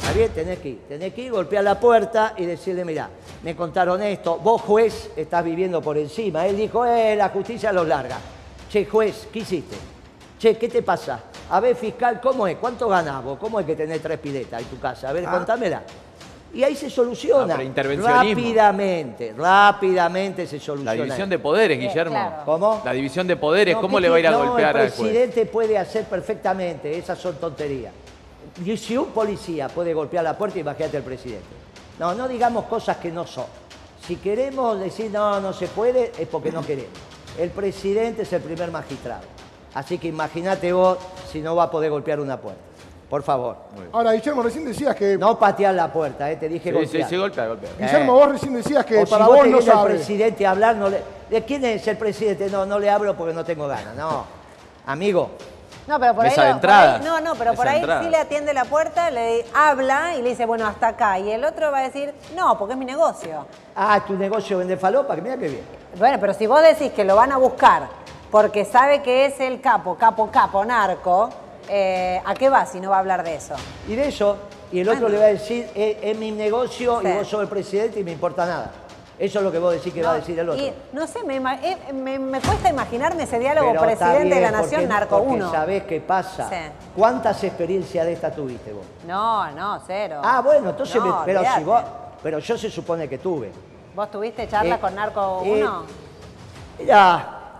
¿Está 0.00 0.12
bien? 0.12 0.30
Tenés 0.30 0.58
que 0.58 0.68
ir. 0.70 0.78
Tenés 0.88 1.14
que 1.14 1.22
ir, 1.22 1.30
golpear 1.30 1.62
la 1.62 1.78
puerta 1.78 2.34
y 2.36 2.46
decirle, 2.46 2.84
mira, 2.84 3.08
me 3.44 3.54
contaron 3.54 4.02
esto, 4.02 4.38
vos 4.38 4.60
juez 4.62 5.10
estás 5.16 5.44
viviendo 5.44 5.80
por 5.80 5.96
encima. 5.96 6.46
Él 6.46 6.56
dijo, 6.56 6.84
eh, 6.84 7.14
la 7.14 7.28
justicia 7.28 7.72
los 7.72 7.86
larga. 7.86 8.18
Che, 8.68 8.86
juez, 8.86 9.28
¿qué 9.32 9.38
hiciste? 9.38 9.76
Che, 10.44 10.58
¿qué 10.58 10.68
te 10.68 10.82
pasa? 10.82 11.20
A 11.48 11.58
ver, 11.58 11.74
fiscal, 11.74 12.20
¿cómo 12.20 12.46
es? 12.46 12.58
¿Cuánto 12.58 12.86
ganás 12.86 13.24
vos? 13.24 13.38
¿Cómo 13.38 13.58
es 13.60 13.64
que 13.64 13.74
tenés 13.74 14.02
tres 14.02 14.18
piletas 14.18 14.60
en 14.60 14.68
tu 14.68 14.78
casa? 14.78 15.08
A 15.08 15.12
ver, 15.14 15.24
Ah. 15.26 15.30
contámela. 15.30 15.82
Y 16.52 16.62
ahí 16.62 16.76
se 16.76 16.90
soluciona. 16.90 17.54
Ah. 17.54 18.22
Rápidamente, 18.22 19.34
rápidamente 19.38 20.46
se 20.46 20.56
La 20.58 20.62
soluciona. 20.62 20.92
división 20.92 21.20
esto. 21.22 21.30
de 21.30 21.38
poderes, 21.38 21.78
Bien, 21.78 21.88
Guillermo. 21.88 22.12
claro. 22.14 22.42
¿Cómo? 22.44 22.82
La 22.84 22.92
división 22.92 23.26
de 23.26 23.36
poderes, 23.36 23.74
No, 23.74 23.80
¿cómo 23.80 23.96
¿qué 23.96 24.02
le 24.02 24.08
va 24.10 24.16
a 24.16 24.20
ir 24.20 24.26
a 24.26 24.30
no, 24.32 24.38
golpear 24.40 24.76
el 24.76 24.82
al 24.82 24.90
juez? 24.90 25.00
presidente 25.00 25.46
puede 25.46 25.78
hacer 25.78 26.04
perfectamente, 26.04 26.98
esas 26.98 27.18
son 27.18 27.36
tonterías. 27.36 27.94
Y 28.62 28.76
si 28.76 28.98
un 28.98 29.06
policía 29.12 29.68
puede 29.68 29.94
golpear 29.94 30.24
la 30.24 30.36
puerta, 30.36 30.58
imagínate 30.58 30.98
el 30.98 31.04
presidente. 31.04 31.46
No, 31.98 32.14
no 32.14 32.28
digamos 32.28 32.66
cosas 32.66 32.98
que 32.98 33.10
no 33.10 33.26
son. 33.26 33.46
Si 34.06 34.16
queremos 34.16 34.78
decir 34.78 35.10
no, 35.10 35.40
no 35.40 35.54
se 35.54 35.68
puede, 35.68 36.12
es 36.18 36.28
porque 36.28 36.52
no 36.52 36.60
queremos. 36.60 36.92
El 37.38 37.48
presidente 37.48 38.24
es 38.24 38.32
el 38.34 38.42
primer 38.42 38.70
magistrado. 38.70 39.22
Así 39.74 39.98
que 39.98 40.08
imagínate 40.08 40.72
vos 40.72 40.98
si 41.30 41.40
no 41.40 41.56
va 41.56 41.64
a 41.64 41.70
poder 41.70 41.90
golpear 41.90 42.20
una 42.20 42.36
puerta. 42.36 42.60
Por 43.10 43.22
favor. 43.22 43.56
Ahora, 43.92 44.12
Guillermo, 44.12 44.42
recién 44.42 44.64
decías 44.64 44.94
que. 44.96 45.16
No 45.18 45.38
patear 45.38 45.74
la 45.74 45.92
puerta, 45.92 46.30
eh, 46.30 46.36
te 46.36 46.48
dije 46.48 46.70
Sí, 46.70 46.76
sí, 46.76 46.82
golpear. 46.82 47.08
sí, 47.08 47.16
golpea, 47.16 47.46
golpea. 47.48 47.70
Guillermo, 47.78 48.12
vos 48.14 48.28
recién 48.32 48.54
decías 48.54 48.84
que 48.84 48.98
O 49.02 49.06
si 49.06 49.10
para 49.12 49.26
vos 49.26 49.36
vos 49.36 49.44
te 49.44 49.50
no 49.50 49.58
viene 49.58 49.72
el 49.72 49.84
presidente 49.86 50.46
a 50.46 50.50
hablar, 50.50 50.76
no 50.76 50.88
le- 50.88 51.02
¿de 51.30 51.44
quién 51.44 51.64
es 51.64 51.86
el 51.86 51.96
presidente? 51.96 52.48
No, 52.50 52.64
no 52.66 52.78
le 52.78 52.90
hablo 52.90 53.14
porque 53.16 53.34
no 53.34 53.44
tengo 53.44 53.68
ganas. 53.68 53.94
No, 53.94 54.24
amigo, 54.86 55.30
No, 55.86 56.00
pero 56.00 56.14
por 56.14 56.24
ahí, 56.24 56.30
Mesa 56.30 56.42
de 56.44 56.48
lo- 56.48 56.54
por 56.54 56.64
entradas. 56.70 57.00
ahí- 57.00 57.06
no, 57.06 57.20
no, 57.20 57.34
pero 57.34 57.50
Mesa 57.50 57.56
por 57.56 57.64
de 57.66 57.70
ahí 57.70 57.78
entradas. 57.80 58.04
sí 58.04 58.10
le 58.10 58.16
atiende 58.16 58.54
la 58.54 58.64
puerta, 58.64 59.10
le 59.10 59.44
habla 59.54 60.14
y 60.16 60.22
le 60.22 60.30
dice, 60.30 60.46
bueno, 60.46 60.66
hasta 60.66 60.88
acá. 60.88 61.18
Y 61.18 61.30
el 61.30 61.44
otro 61.44 61.70
va 61.70 61.80
a 61.80 61.82
decir, 61.82 62.14
no, 62.34 62.56
porque 62.58 62.72
es 62.72 62.78
mi 62.78 62.86
negocio. 62.86 63.46
ah, 63.76 64.00
tu 64.04 64.14
negocio 64.14 64.58
vende 64.58 64.76
falopa, 64.78 65.14
que 65.14 65.20
mira 65.22 65.36
qué 65.36 65.48
bien. 65.48 65.62
Bueno, 65.98 66.16
pero 66.18 66.32
si 66.32 66.46
vos 66.46 66.62
decís 66.62 66.90
que 66.92 67.04
lo 67.04 67.14
van 67.16 67.32
a 67.32 67.36
buscar 67.36 67.82
porque 68.34 68.64
sabe 68.64 69.00
que 69.00 69.26
es 69.26 69.38
el 69.38 69.60
capo, 69.60 69.94
capo, 69.94 70.28
capo, 70.28 70.64
narco, 70.64 71.30
eh, 71.68 72.20
¿a 72.26 72.34
qué 72.34 72.48
va 72.50 72.66
si 72.66 72.80
no 72.80 72.90
va 72.90 72.96
a 72.96 72.98
hablar 72.98 73.22
de 73.22 73.36
eso? 73.36 73.54
Y 73.86 73.94
de 73.94 74.08
eso, 74.08 74.36
y 74.72 74.80
el 74.80 74.88
otro 74.88 75.02
Bueno. 75.02 75.14
le 75.14 75.18
va 75.20 75.26
a 75.26 75.28
decir, 75.28 75.68
es, 75.72 75.98
es 76.02 76.18
mi 76.18 76.32
negocio 76.32 76.98
Sí. 77.00 77.06
y 77.06 77.12
vos 77.12 77.28
sos 77.28 77.42
el 77.42 77.46
presidente 77.48 78.00
y 78.00 78.02
me 78.02 78.10
importa 78.10 78.44
nada. 78.44 78.72
Eso 79.20 79.38
es 79.38 79.44
lo 79.44 79.52
que 79.52 79.60
vos 79.60 79.72
decís 79.72 79.94
que 79.94 80.02
va 80.02 80.10
a 80.10 80.14
decir 80.14 80.36
el 80.36 80.48
otro. 80.48 80.60
Y 80.60 80.72
no 80.92 81.06
sé, 81.06 81.22
me, 81.22 81.36
eh, 81.36 81.92
me- 81.92 82.18
me 82.18 82.40
cuesta 82.40 82.68
imaginarme 82.68 83.22
ese 83.22 83.38
diálogo 83.38 83.68
Pero 83.70 83.82
presidente 83.82 84.34
de 84.34 84.40
la 84.40 84.50
nación, 84.50 84.80
porque- 84.80 84.86
narco 84.88 85.18
porque 85.18 85.32
uno. 85.34 85.50
sabés 85.52 85.84
qué 85.84 86.00
pasa. 86.00 86.48
Sí. 86.48 86.56
¿Cuántas 86.96 87.44
experiencias 87.44 88.04
de 88.04 88.14
estas 88.14 88.34
tuviste 88.34 88.72
vos? 88.72 88.84
No, 89.06 89.48
no, 89.52 89.80
cero. 89.86 90.20
Ah, 90.24 90.40
bueno, 90.40 90.70
entonces, 90.70 90.96
No, 90.96 91.06
me- 91.20 91.24
pero 91.24 91.38
si 91.42 91.46
olvidate. 91.46 91.64
vos, 91.66 91.82
pero 92.20 92.40
yo 92.40 92.58
se 92.58 92.68
supone 92.68 93.08
que 93.08 93.18
tuve. 93.18 93.52
¿Vos 93.94 94.10
tuviste 94.10 94.48
charla 94.48 94.74
Eh, 94.74 94.80
con 94.80 94.92
narco 94.92 95.42
eh, 95.44 95.52
uno? 95.62 95.82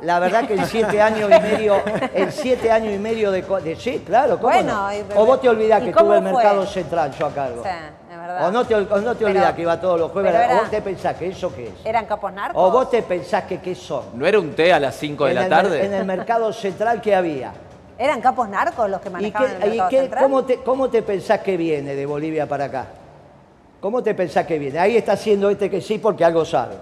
La 0.01 0.19
verdad 0.19 0.47
que 0.47 0.55
en 0.55 0.67
siete 0.67 1.01
años 1.01 1.31
y 1.31 1.41
medio, 1.41 1.77
en 2.15 2.31
siete 2.33 2.71
años 2.71 2.93
y 2.95 2.99
medio 2.99 3.31
de, 3.31 3.43
sí, 3.79 4.03
claro, 4.07 4.37
¿cómo 4.39 4.53
Bueno, 4.53 4.83
no? 4.87 4.93
y- 4.93 5.05
O 5.17 5.25
vos 5.25 5.41
te 5.41 5.49
olvidás 5.49 5.83
¿y 5.83 5.87
que 5.87 5.93
tuve 5.93 6.17
el 6.17 6.23
mercado 6.23 6.67
central 6.67 7.13
yo 7.19 7.27
a 7.27 7.31
cargo. 7.33 7.63
Sí, 7.63 7.69
es 8.11 8.17
verdad. 8.19 8.49
O 8.49 8.51
no 8.51 8.65
te, 8.67 8.75
o 8.75 8.81
no 8.81 9.13
te 9.13 9.19
Pero- 9.25 9.27
olvidás 9.29 9.53
que 9.55 9.63
iba 9.63 9.81
todos 9.81 9.99
los 10.01 10.11
jueves, 10.11 10.35
era- 10.35 10.55
o 10.57 10.59
vos 10.61 10.71
te 10.71 10.83
pensás 10.83 11.17
que 11.17 11.29
eso 11.29 11.55
qué 11.55 11.69
es. 11.69 11.73
¿Eran 11.87 12.07
capos 12.07 12.33
narcos? 12.33 12.63
O 12.63 12.71
vos 12.71 12.91
te 12.91 13.03
pensás 13.03 13.45
que 13.45 13.61
qué 13.61 13.75
son. 13.75 14.05
¿No 14.15 14.27
era 14.27 14.39
un 14.39 14.53
té 14.55 14.73
a 14.73 14.81
las 14.81 14.95
5 14.97 15.25
de 15.25 15.31
en 15.31 15.35
la 15.37 15.45
el 15.45 15.49
tarde? 15.51 15.85
En 15.85 15.95
el 15.95 16.05
mercado 16.05 16.53
central 16.53 17.01
que 17.01 17.15
había. 17.15 17.53
¿Eran 17.97 18.21
capos 18.21 18.49
narcos 18.49 18.91
los 18.91 19.01
que 19.01 19.09
¿Y, 19.09 19.13
manejaban 19.13 19.49
qué- 19.49 19.57
el 19.57 19.63
y 19.63 19.69
mercado 19.71 19.91
qué- 19.91 20.01
central? 20.01 20.23
cómo, 20.25 20.45
te, 20.45 20.57
cómo 20.59 20.91
te 20.91 21.03
pensás 21.03 21.39
que 21.41 21.57
viene 21.57 21.95
de 21.95 22.05
Bolivia 22.07 22.47
para 22.49 22.65
acá? 22.65 22.87
¿Cómo 23.81 24.03
te 24.03 24.15
pensás 24.15 24.45
que 24.47 24.59
viene? 24.59 24.79
Ahí 24.79 24.97
está 24.97 25.13
haciendo 25.13 25.49
este 25.51 25.71
que 25.71 25.81
sí 25.81 25.99
porque 25.99 26.25
algo 26.25 26.45
sabe. 26.45 26.75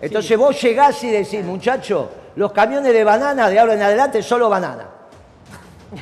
Entonces 0.00 0.36
vos 0.38 0.60
llegás 0.60 1.02
y 1.04 1.10
decís, 1.10 1.44
muchacho, 1.44 2.10
los 2.36 2.52
camiones 2.52 2.92
de 2.92 3.04
banana 3.04 3.48
de 3.48 3.58
ahora 3.58 3.74
en 3.74 3.82
adelante 3.82 4.22
solo 4.22 4.48
banana. 4.48 4.86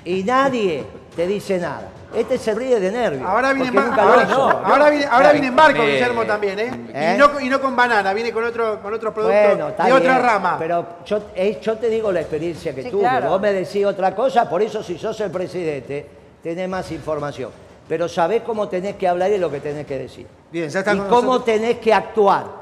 Y 0.05 0.25
nadie 0.25 0.85
te 1.15 1.27
dice 1.27 1.59
nada. 1.59 1.89
Este 2.15 2.37
se 2.37 2.55
ríe 2.55 2.79
de 2.79 2.91
nervios. 2.93 3.27
Ahora 3.27 3.53
viene, 3.55 3.69
en 3.69 3.75
porque 3.75 3.89
ba- 3.91 4.05
nunca 4.07 4.27
lo 4.27 4.43
ahora, 4.67 4.91
viene, 4.91 5.07
ahora 5.07 5.33
viene 5.33 5.47
en 5.47 5.57
barco 5.57 5.83
Guillermo 5.83 6.25
también, 6.25 6.59
¿eh? 6.59 6.71
¿Eh? 6.93 7.13
Y, 7.15 7.19
no, 7.19 7.41
y 7.41 7.49
no 7.49 7.59
con 7.61 7.75
banana, 7.75 8.13
viene 8.13 8.33
con 8.33 8.45
otro, 8.45 8.81
con 8.83 8.93
otro 8.93 9.15
producto 9.15 9.35
Bueno, 9.35 9.69
está 9.71 9.85
de 9.85 9.93
otra 9.95 10.13
bien, 10.13 10.23
rama. 10.23 10.57
Pero 10.59 10.87
yo, 11.07 11.21
eh, 11.35 11.59
yo 11.63 11.79
te 11.79 11.89
digo 11.89 12.13
la 12.13 12.21
experiencia 12.21 12.75
que 12.75 12.83
Sí, 12.83 12.91
tuve. 12.91 13.01
claro. 13.01 13.31
Vos 13.31 13.41
me 13.41 13.53
decís 13.53 13.87
otra 13.87 14.15
cosa, 14.15 14.47
por 14.49 14.61
eso 14.61 14.83
si 14.83 14.99
sos 14.99 15.19
el 15.23 15.31
presidente, 15.31 16.07
tenés 16.43 16.69
más 16.69 16.91
información. 16.93 17.51
Pero 17.89 18.07
sabés 18.11 18.43
cómo 18.43 18.69
tenés 18.69 18.97
que 18.97 19.09
hablar 19.09 19.31
y 19.31 19.39
lo 19.39 19.51
que 19.51 19.61
tenés 19.61 19.87
que 19.87 19.99
decir. 19.99 20.27
Bien, 20.51 20.69
ya 20.69 20.81
está 20.81 20.93
y 20.95 20.99
con 20.99 21.09
cómo 21.09 21.23
nosotros. 21.35 21.45
tenés 21.47 21.79
que 21.79 21.95
actuar. 21.95 22.62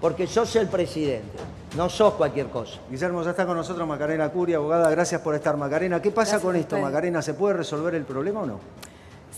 Porque 0.00 0.26
sos 0.26 0.56
el 0.56 0.68
presidente, 0.68 1.38
no 1.76 1.88
sos 1.90 2.14
cualquier 2.14 2.46
cosa. 2.46 2.78
Guillermo, 2.90 3.22
ya 3.22 3.30
está 3.30 3.44
con 3.46 3.56
nosotros 3.56 3.86
Macarena 3.86 4.30
Curia, 4.30 4.56
abogada. 4.56 4.88
Gracias 4.90 5.20
por 5.20 5.34
estar, 5.34 5.56
Macarena. 5.56 6.00
¿Qué 6.00 6.10
pasa 6.10 6.32
Gracias 6.32 6.42
con 6.42 6.56
esto. 6.56 6.78
Macarena? 6.78 7.20
¿Se 7.20 7.34
puede 7.34 7.54
resolver 7.54 7.94
el 7.94 8.04
problema 8.04 8.40
o 8.40 8.46
no? 8.46 8.60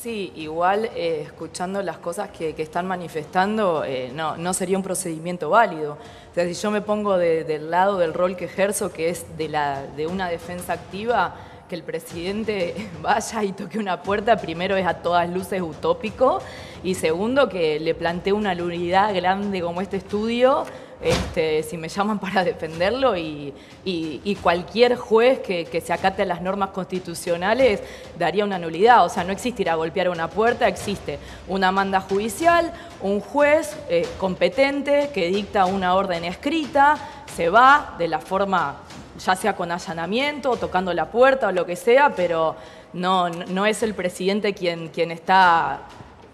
Sí, 0.00 0.32
igual 0.36 0.86
eh, 0.94 1.22
escuchando 1.24 1.82
las 1.82 1.98
cosas 1.98 2.30
que, 2.30 2.54
que 2.54 2.62
están 2.62 2.86
manifestando, 2.86 3.84
eh, 3.84 4.10
no, 4.14 4.36
no 4.36 4.52
sería 4.54 4.76
un 4.76 4.82
procedimiento 4.82 5.50
válido. 5.50 5.92
O 6.30 6.34
sea, 6.34 6.44
si 6.46 6.54
yo 6.54 6.70
me 6.70 6.80
pongo 6.80 7.18
de- 7.18 7.44
del 7.44 7.70
lado 7.70 7.98
del 7.98 8.14
rol 8.14 8.36
que 8.36 8.46
ejerzo, 8.46 8.92
que 8.92 9.10
es 9.10 9.36
de, 9.36 9.48
la, 9.48 9.82
de 9.96 10.06
una 10.06 10.28
defensa 10.28 10.72
activa, 10.72 11.34
que 11.72 11.76
el 11.76 11.84
presidente 11.84 12.74
vaya 13.02 13.42
y 13.44 13.52
toque 13.52 13.78
una 13.78 14.02
puerta, 14.02 14.36
primero 14.36 14.76
es 14.76 14.86
a 14.86 14.92
todas 14.92 15.26
luces 15.30 15.62
utópico, 15.62 16.42
y 16.84 16.94
segundo 16.96 17.48
que 17.48 17.80
le 17.80 17.94
plantee 17.94 18.34
una 18.34 18.54
nulidad 18.54 19.14
grande 19.14 19.62
como 19.62 19.80
este 19.80 19.96
estudio, 19.96 20.66
este, 21.00 21.62
si 21.62 21.78
me 21.78 21.88
llaman 21.88 22.18
para 22.20 22.44
defenderlo 22.44 23.16
y, 23.16 23.54
y- 23.86 24.36
cualquier 24.42 24.96
juez 24.96 25.38
que, 25.40 25.64
que 25.64 25.80
se 25.80 25.94
acate 25.94 26.22
a 26.22 26.26
las 26.26 26.42
normas 26.42 26.70
constitucionales 26.70 27.80
daría 28.18 28.44
una 28.44 28.58
nulidad. 28.58 29.04
O 29.06 29.08
sea, 29.08 29.24
no 29.24 29.32
existirá 29.32 29.74
golpear 29.74 30.10
una 30.10 30.28
puerta, 30.28 30.68
existe 30.68 31.18
una 31.48 31.72
manda 31.72 32.00
judicial, 32.02 32.70
un 33.00 33.20
juez 33.20 33.74
eh, 33.88 34.06
competente 34.18 35.10
que 35.14 35.28
dicta 35.28 35.64
una 35.64 35.94
orden 35.94 36.24
escrita, 36.24 36.96
se 37.34 37.48
va 37.48 37.94
de 37.98 38.08
la 38.08 38.18
forma, 38.20 38.76
ya 39.18 39.36
sea 39.36 39.54
con 39.56 39.70
allanamiento, 39.70 40.50
o 40.50 40.56
tocando 40.56 40.92
la 40.92 41.06
puerta 41.06 41.48
o 41.48 41.52
lo 41.52 41.64
que 41.66 41.76
sea, 41.76 42.12
pero 42.14 42.56
no, 42.92 43.28
no 43.28 43.66
es 43.66 43.82
el 43.82 43.94
presidente 43.94 44.54
quien, 44.54 44.88
quien 44.88 45.10
está 45.10 45.80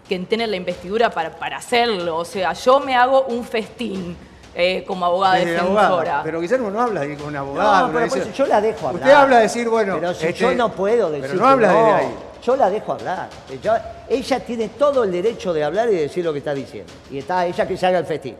quien 0.07 0.25
tiene 0.25 0.47
la 0.47 0.55
investidura 0.55 1.11
para, 1.11 1.29
para 1.31 1.57
hacerlo. 1.57 2.17
O 2.17 2.25
sea, 2.25 2.53
yo 2.53 2.79
me 2.79 2.95
hago 2.95 3.25
un 3.25 3.43
festín 3.45 4.17
eh, 4.55 4.83
como 4.85 5.05
abogada 5.05 5.35
Desde 5.35 5.51
defensora. 5.51 5.85
abogada. 5.87 6.23
Pero 6.23 6.41
Guillermo 6.41 6.71
no 6.71 6.81
habla 6.81 7.01
de 7.01 7.15
con 7.15 7.35
abogado. 7.35 7.87
No, 7.87 7.93
pero 7.93 8.05
eso 8.05 8.31
yo 8.33 8.45
la 8.47 8.59
dejo 8.59 8.87
hablar. 8.87 9.03
Usted 9.03 9.15
habla 9.15 9.35
de 9.37 9.41
decir, 9.43 9.69
bueno. 9.69 9.95
Pero 9.99 10.13
si 10.15 10.25
este, 10.25 10.39
yo 10.41 10.55
no 10.55 10.71
puedo 10.71 11.11
decir 11.11 11.29
Pero 11.29 11.41
no 11.43 11.47
habla 11.47 11.71
no, 11.71 11.95
ahí. 11.95 12.15
Yo 12.43 12.55
la 12.55 12.69
dejo 12.71 12.93
hablar. 12.93 13.29
Yo- 13.61 13.73
ella 14.09 14.39
tiene 14.39 14.69
todo 14.69 15.03
el 15.03 15.11
derecho 15.11 15.53
de 15.53 15.63
hablar 15.63 15.89
y 15.89 15.95
de 15.95 16.01
decir 16.01 16.25
lo 16.25 16.33
que 16.33 16.39
está 16.39 16.55
diciendo. 16.55 16.91
Y 17.11 17.19
está 17.19 17.45
ella 17.45 17.67
que 17.67 17.77
se 17.77 17.85
haga 17.85 17.99
el 17.99 18.05
festín. 18.05 18.35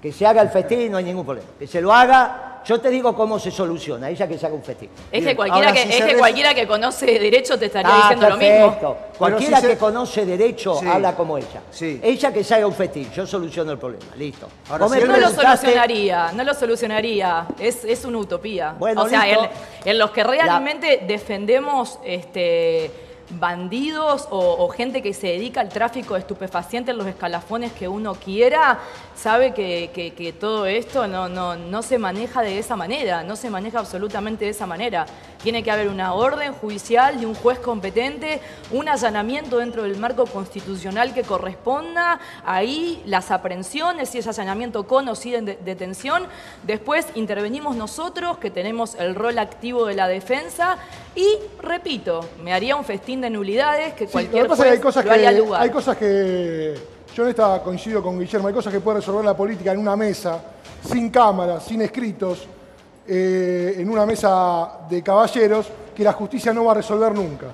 Que 0.00 0.10
se 0.10 0.26
haga 0.26 0.40
el 0.40 0.48
festín 0.48 0.90
no 0.90 0.96
hay 0.96 1.04
ningún 1.04 1.26
problema. 1.26 1.48
Que 1.58 1.66
se 1.66 1.82
lo 1.82 1.92
haga. 1.92 2.53
Yo 2.64 2.80
te 2.80 2.88
digo 2.90 3.14
cómo 3.14 3.38
se 3.38 3.50
soluciona. 3.50 4.08
Ella 4.08 4.26
que 4.26 4.38
se 4.38 4.46
haga 4.46 4.54
un 4.54 4.62
festín. 4.62 4.88
Es 5.12 5.20
Bien, 5.20 5.24
que 5.26 5.36
cualquiera, 5.36 5.68
ahora 5.68 5.80
que, 5.82 5.92
si 5.92 5.98
es 5.98 6.04
que 6.06 6.16
cualquiera 6.16 6.54
que 6.54 6.66
conoce 6.66 7.06
derecho 7.06 7.58
te 7.58 7.66
estaría 7.66 7.90
Ah, 7.92 7.98
diciendo 8.08 8.28
lo 8.30 8.36
mismo. 8.36 8.96
Cualquiera 9.18 9.56
si 9.58 9.62
se- 9.62 9.68
que 9.68 9.78
conoce 9.78 10.24
derecho 10.24 10.76
Sí. 10.80 10.86
habla 10.86 11.14
como 11.14 11.36
ella. 11.36 11.62
Sí. 11.70 12.00
Ella 12.02 12.32
que 12.32 12.42
se 12.42 12.54
haga 12.54 12.66
un 12.66 12.72
festín. 12.74 13.10
Yo 13.12 13.26
soluciono 13.26 13.72
el 13.72 13.78
problema. 13.78 14.04
Listo. 14.16 14.48
Ahora, 14.70 14.88
si 14.88 15.00
No 15.04 15.16
lo 15.18 15.30
solucionaría, 15.30 16.32
no 16.32 16.44
lo 16.44 16.54
solucionaría. 16.54 17.46
Es, 17.58 17.84
es 17.84 18.04
una 18.04 18.18
utopía. 18.18 18.74
Bueno, 18.78 19.02
o 19.02 19.08
sea, 19.08 19.28
en, 19.28 19.38
en 19.84 19.98
los 19.98 20.10
que 20.10 20.24
realmente 20.24 21.02
defendemos 21.06 21.98
este, 22.04 22.90
bandidos 23.30 24.28
o, 24.30 24.68
gente 24.68 25.02
que 25.02 25.14
se 25.14 25.28
dedica 25.28 25.60
al 25.60 25.68
tráfico 25.68 26.14
de 26.14 26.20
estupefacientes 26.20 26.92
en 26.92 26.98
los 26.98 27.06
escalafones 27.06 27.72
que 27.72 27.88
uno 27.88 28.14
quiera, 28.14 28.80
sabe 29.14 29.54
que, 29.54 30.34
todo 30.38 30.66
esto 30.66 31.06
no, 31.06 31.28
no, 31.28 31.56
no 31.56 31.82
se 31.82 31.98
maneja 31.98 32.42
de 32.42 32.58
esa 32.58 32.76
manera, 32.76 33.22
no 33.22 33.36
se 33.36 33.50
maneja 33.50 33.78
absolutamente 33.78 34.44
de 34.44 34.50
esa 34.50 34.66
manera. 34.66 35.06
Tiene 35.42 35.62
que 35.62 35.70
haber 35.70 35.88
una 35.88 36.14
orden 36.14 36.54
judicial 36.54 37.20
de 37.20 37.26
un 37.26 37.34
juez 37.34 37.58
competente, 37.58 38.40
un 38.70 38.88
allanamiento 38.88 39.58
dentro 39.58 39.82
del 39.82 39.98
marco 39.98 40.24
constitucional 40.26 41.12
que 41.12 41.22
corresponda, 41.22 42.18
ahí 42.44 43.02
las 43.04 43.30
aprehensiones, 43.30 44.08
si 44.08 44.18
es 44.18 44.26
allanamiento 44.26 44.86
con 44.86 45.08
o 45.08 45.14
sin 45.14 45.44
de- 45.44 45.56
detención, 45.56 46.26
después 46.62 47.06
intervenimos 47.14 47.76
nosotros 47.76 48.38
que 48.38 48.50
tenemos 48.50 48.94
el 48.94 49.14
rol 49.14 49.38
activo 49.38 49.84
de 49.86 49.94
la 49.94 50.08
defensa 50.08 50.78
y, 51.14 51.28
repito, 51.60 52.28
me 52.42 52.52
haría 52.52 52.74
un 52.76 52.84
festín 52.84 53.13
de 53.20 53.30
nulidades 53.30 53.94
que 53.94 54.06
Sí, 54.06 54.12
cualquier 54.12 54.46
que 54.46 54.62
hay 54.62 54.78
cosas 54.78 55.04
lo 55.04 55.12
haría 55.12 55.30
que, 55.30 55.38
lugar. 55.38 55.62
hay 55.62 55.70
cosas 55.70 55.96
que 55.96 56.74
yo 57.14 57.22
en 57.22 57.30
esta 57.30 57.62
coincido 57.62 58.02
con 58.02 58.18
Guillermo, 58.18 58.48
hay 58.48 58.54
cosas 58.54 58.72
que 58.72 58.80
puede 58.80 58.98
resolver 58.98 59.24
la 59.24 59.36
política 59.36 59.72
en 59.72 59.78
una 59.78 59.94
mesa, 59.94 60.42
sin 60.88 61.10
cámaras, 61.10 61.64
sin 61.64 61.80
escritos, 61.82 62.46
eh, 63.06 63.76
en 63.78 63.88
una 63.88 64.04
mesa 64.04 64.80
de 64.88 65.02
caballeros, 65.02 65.68
que 65.94 66.02
la 66.02 66.12
justicia 66.12 66.52
no 66.52 66.64
va 66.64 66.72
a 66.72 66.74
resolver 66.76 67.14
nunca. 67.14 67.46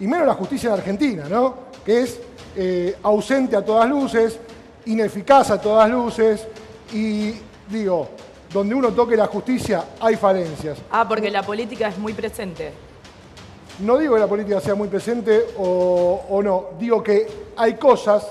Y 0.00 0.06
menos 0.06 0.26
la 0.26 0.34
justicia 0.34 0.68
en 0.68 0.74
Argentina, 0.74 1.24
¿no? 1.28 1.54
Que 1.84 2.02
es 2.02 2.20
eh, 2.56 2.96
ausente 3.02 3.54
a 3.54 3.64
todas 3.64 3.88
luces, 3.88 4.38
ineficaz 4.86 5.50
a 5.50 5.60
todas 5.60 5.90
luces, 5.90 6.46
y 6.92 7.34
digo, 7.68 8.08
donde 8.52 8.74
uno 8.74 8.92
toque 8.92 9.16
la 9.16 9.26
justicia 9.26 9.84
hay 10.00 10.16
falencias. 10.16 10.78
Ah, 10.90 11.06
porque 11.06 11.30
la 11.30 11.42
política 11.42 11.88
es 11.88 11.98
muy 11.98 12.12
presente. 12.12 12.72
No 13.80 13.98
digo 13.98 14.14
que 14.14 14.20
la 14.20 14.26
política 14.26 14.60
sea 14.60 14.74
muy 14.74 14.88
presente 14.88 15.46
o, 15.58 16.40
no, 16.42 16.66
digo 16.78 17.02
que 17.02 17.26
hay 17.56 17.74
cosas, 17.74 18.26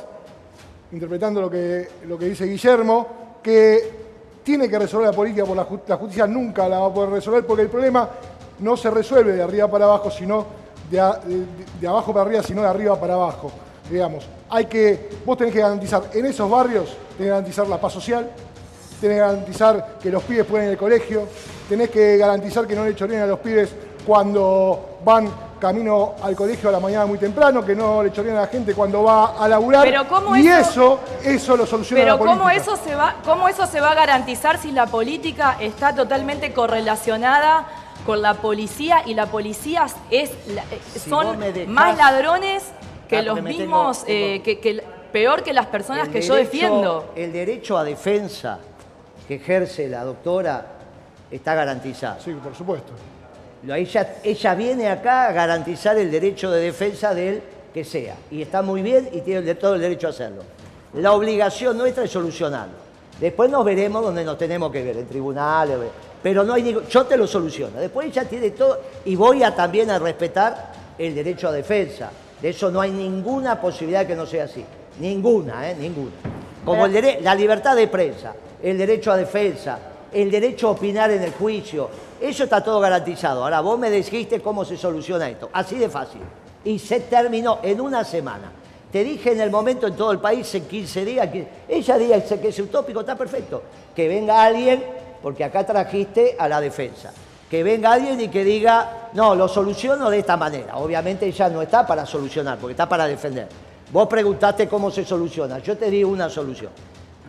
interpretando 0.91 1.41
lo 1.41 1.50
que, 1.50 1.88
lo 2.07 2.17
que 2.17 2.25
dice 2.25 2.45
Guillermo, 2.45 3.07
que 3.41 4.01
tiene 4.43 4.69
que 4.69 4.77
resolver 4.79 5.07
la 5.10 5.13
política 5.15 5.45
por 5.45 5.55
la, 5.55 5.67
ju- 5.67 5.81
la 5.88 5.98
justicia, 5.98 6.27
nunca 6.27 6.67
la 6.69 6.79
va 6.79 6.88
a 6.88 6.93
poder 6.93 7.10
resolver 7.10 7.45
porque 7.45 7.63
el 7.63 7.69
problema 7.69 8.07
no 8.60 8.77
se 8.77 8.89
resuelve 8.91 9.33
de 9.33 9.41
arriba 9.41 9.67
para 9.69 9.86
abajo, 9.86 10.12
sino 10.12 10.45
de, 10.89 10.98
de- 11.79 11.88
abajo 11.88 12.13
para 12.13 12.25
arriba, 12.25 12.43
sino 12.43 12.62
de 12.62 12.67
arriba 12.67 13.00
para 13.00 13.15
abajo. 13.15 13.51
Digamos, 13.89 14.25
hay 14.50 14.65
que, 14.65 15.10
vos 15.25 15.38
tenés 15.38 15.53
que 15.53 15.60
garantizar 15.60 16.03
en 16.13 16.25
esos 16.27 16.50
barrios, 16.50 16.86
tenés 17.17 17.17
que 17.17 17.25
garantizar 17.29 17.67
la 17.67 17.81
paz 17.81 17.93
social, 17.93 18.29
tenés 19.01 19.15
que 19.17 19.21
garantizar 19.21 19.98
que 20.01 20.10
los 20.12 20.24
pibes 20.24 20.45
puedan 20.45 20.67
ir 20.67 20.71
al 20.74 20.77
colegio, 20.77 21.24
tenés 21.67 21.89
que 21.89 22.17
garantizar 22.17 22.67
que 22.67 22.75
no 22.75 22.86
le 22.86 22.95
choreen 22.95 23.21
a 23.21 23.27
los 23.27 23.39
pibes 23.39 23.69
cuando 24.05 24.90
van 25.03 25.29
camino 25.60 26.15
al 26.24 26.36
colegio 26.36 26.70
a 26.70 26.72
la 26.72 26.79
mañana 26.79 27.05
muy 27.05 27.17
temprano, 27.20 27.63
que 27.63 27.75
no 27.75 28.01
le 28.03 28.12
choreen 28.12 28.36
a 28.38 28.41
la 28.41 28.48
gente 28.48 28.74
cuando 28.74 29.03
va 29.03 29.36
a 29.38 29.48
laburar. 29.48 29.84
Pero 29.84 30.08
¿cómo 30.08 30.36
y 30.36 30.48
eso- 30.48 30.60
eso, 30.60 31.00
eso 31.24 31.58
lo 31.58 31.65
soluciona 31.67 32.01
Pero 32.01 32.13
la 32.13 32.20
política. 32.20 32.39
¿cómo 32.39 32.50
eso, 32.50 32.75
se 32.84 32.96
va, 32.96 33.15
¿cómo 33.24 33.48
eso 33.48 33.67
se 33.67 33.79
va 33.79 33.91
a 33.91 33.96
garantizar 33.96 34.58
si 34.58 34.72
la 34.72 34.88
política 34.88 35.58
está 35.60 35.93
totalmente 35.93 36.51
correlacionada 36.53 37.65
con 38.05 38.22
la 38.24 38.34
policía 38.36 39.03
y 39.05 39.13
la 39.13 39.27
policía 39.27 39.86
es 40.10 40.31
eh, 40.31 40.36
Si 40.96 41.10
son 41.12 41.39
dejás- 41.39 41.67
más 41.67 41.98
ladrones 41.98 42.63
que 43.08 43.17
Ah, 43.17 43.22
los 43.22 43.41
mismos, 43.43 44.03
tengo- 44.05 44.17
eh, 44.20 44.41
que, 44.43 44.60
que- 44.60 44.84
peor 45.12 45.43
que 45.43 45.53
las 45.53 45.67
personas 45.67 46.08
que 46.10 46.22
yo 46.22 46.34
defiendo? 46.36 47.12
El 47.15 47.31
derecho 47.34 47.77
a 47.77 47.84
defensa 47.84 48.58
que 49.27 49.36
ejerce 49.36 49.88
la 49.89 50.03
doctora 50.05 50.65
está 51.29 51.53
garantizado. 51.53 52.20
Sí, 52.20 52.31
por 52.41 52.55
supuesto. 52.55 52.93
Ella, 53.67 54.15
ella 54.23 54.55
viene 54.55 54.89
acá 54.89 55.27
a 55.27 55.31
garantizar 55.31 55.97
el 55.97 56.09
derecho 56.11 56.49
de 56.51 56.61
defensa 56.61 57.13
del 57.13 57.41
que 57.73 57.83
sea. 57.83 58.15
Y 58.31 58.41
está 58.41 58.61
muy 58.61 58.81
bien 58.81 59.09
y 59.11 59.21
tiene 59.21 59.55
todo 59.55 59.75
el 59.75 59.81
derecho 59.81 60.07
a 60.07 60.09
hacerlo. 60.09 60.43
La 60.95 61.13
obligación 61.13 61.77
nuestra 61.77 62.03
es 62.03 62.11
solucionarlo. 62.11 62.73
Después 63.19 63.49
nos 63.49 63.63
veremos 63.63 64.03
donde 64.03 64.23
nos 64.23 64.37
tenemos 64.37 64.71
que 64.71 64.83
ver, 64.83 64.97
en 64.97 65.07
tribunales. 65.07 65.77
Pero 66.23 66.43
no 66.43 66.53
hay 66.53 66.63
ningún- 66.63 66.87
yo 66.87 67.05
te 67.05 67.15
lo 67.17 67.27
soluciono. 67.27 67.79
Después 67.79 68.07
ella 68.07 68.25
tiene 68.25 68.51
todo 68.51 68.79
y 69.05 69.15
voy 69.15 69.43
a 69.43 69.55
también 69.55 69.89
a 69.91 69.99
respetar 69.99 70.71
el 70.97 71.15
derecho 71.15 71.47
a 71.47 71.51
defensa. 71.51 72.11
De 72.41 72.49
eso 72.49 72.71
no 72.71 72.81
hay 72.81 72.91
ninguna 72.91 73.59
posibilidad 73.61 74.05
que 74.05 74.15
no 74.15 74.25
sea 74.25 74.45
así. 74.45 74.65
Ninguna, 74.99 75.69
¿eh? 75.69 75.75
Ninguna. 75.79 76.11
Como 76.65 76.85
el 76.85 77.23
la 77.23 77.33
libertad 77.35 77.75
de 77.75 77.87
prensa, 77.87 78.33
el 78.61 78.77
derecho 78.77 79.11
a 79.11 79.17
defensa, 79.17 79.79
el 80.11 80.29
derecho 80.29 80.67
a 80.67 80.71
opinar 80.71 81.11
en 81.11 81.23
el 81.23 81.31
juicio, 81.31 81.89
eso 82.19 82.43
está 82.43 82.63
todo 82.63 82.79
garantizado. 82.79 83.43
Ahora 83.43 83.61
vos 83.61 83.79
me 83.79 83.89
dijiste 83.89 84.41
cómo 84.41 84.65
se 84.65 84.77
soluciona 84.77 85.29
esto. 85.29 85.49
Así 85.53 85.75
de 85.77 85.89
fácil. 85.89 86.21
Y 86.63 86.77
se 86.79 87.01
terminó 87.01 87.59
en 87.63 87.81
una 87.81 88.03
semana. 88.03 88.51
Te 88.91 89.03
dije 89.03 89.31
en 89.31 89.39
el 89.39 89.49
momento 89.49 89.87
en 89.87 89.95
todo 89.95 90.11
el 90.11 90.19
país, 90.19 90.53
en 90.53 90.67
15 90.67 91.05
días, 91.05 91.29
ella 91.67 91.97
dice 91.97 92.39
que 92.39 92.49
es 92.49 92.59
utópico, 92.59 92.99
está 92.99 93.15
perfecto. 93.15 93.63
Que 93.95 94.07
venga 94.07 94.43
alguien, 94.43 94.83
porque 95.23 95.45
acá 95.45 95.65
trajiste 95.65 96.35
a 96.37 96.49
la 96.49 96.59
defensa. 96.59 97.13
Que 97.49 97.63
venga 97.63 97.93
alguien 97.93 98.19
y 98.19 98.27
que 98.27 98.43
diga, 98.43 99.09
no, 99.13 99.33
lo 99.33 99.47
soluciono 99.47 100.09
de 100.09 100.19
esta 100.19 100.35
manera. 100.35 100.77
Obviamente 100.77 101.25
ella 101.25 101.49
no 101.49 101.61
está 101.61 101.87
para 101.87 102.05
solucionar, 102.05 102.57
porque 102.57 102.73
está 102.73 102.87
para 102.87 103.07
defender. 103.07 103.47
Vos 103.91 104.07
preguntaste 104.07 104.67
cómo 104.67 104.91
se 104.91 105.05
soluciona, 105.05 105.59
yo 105.59 105.77
te 105.77 105.89
digo 105.89 106.09
una 106.11 106.29
solución. 106.29 106.71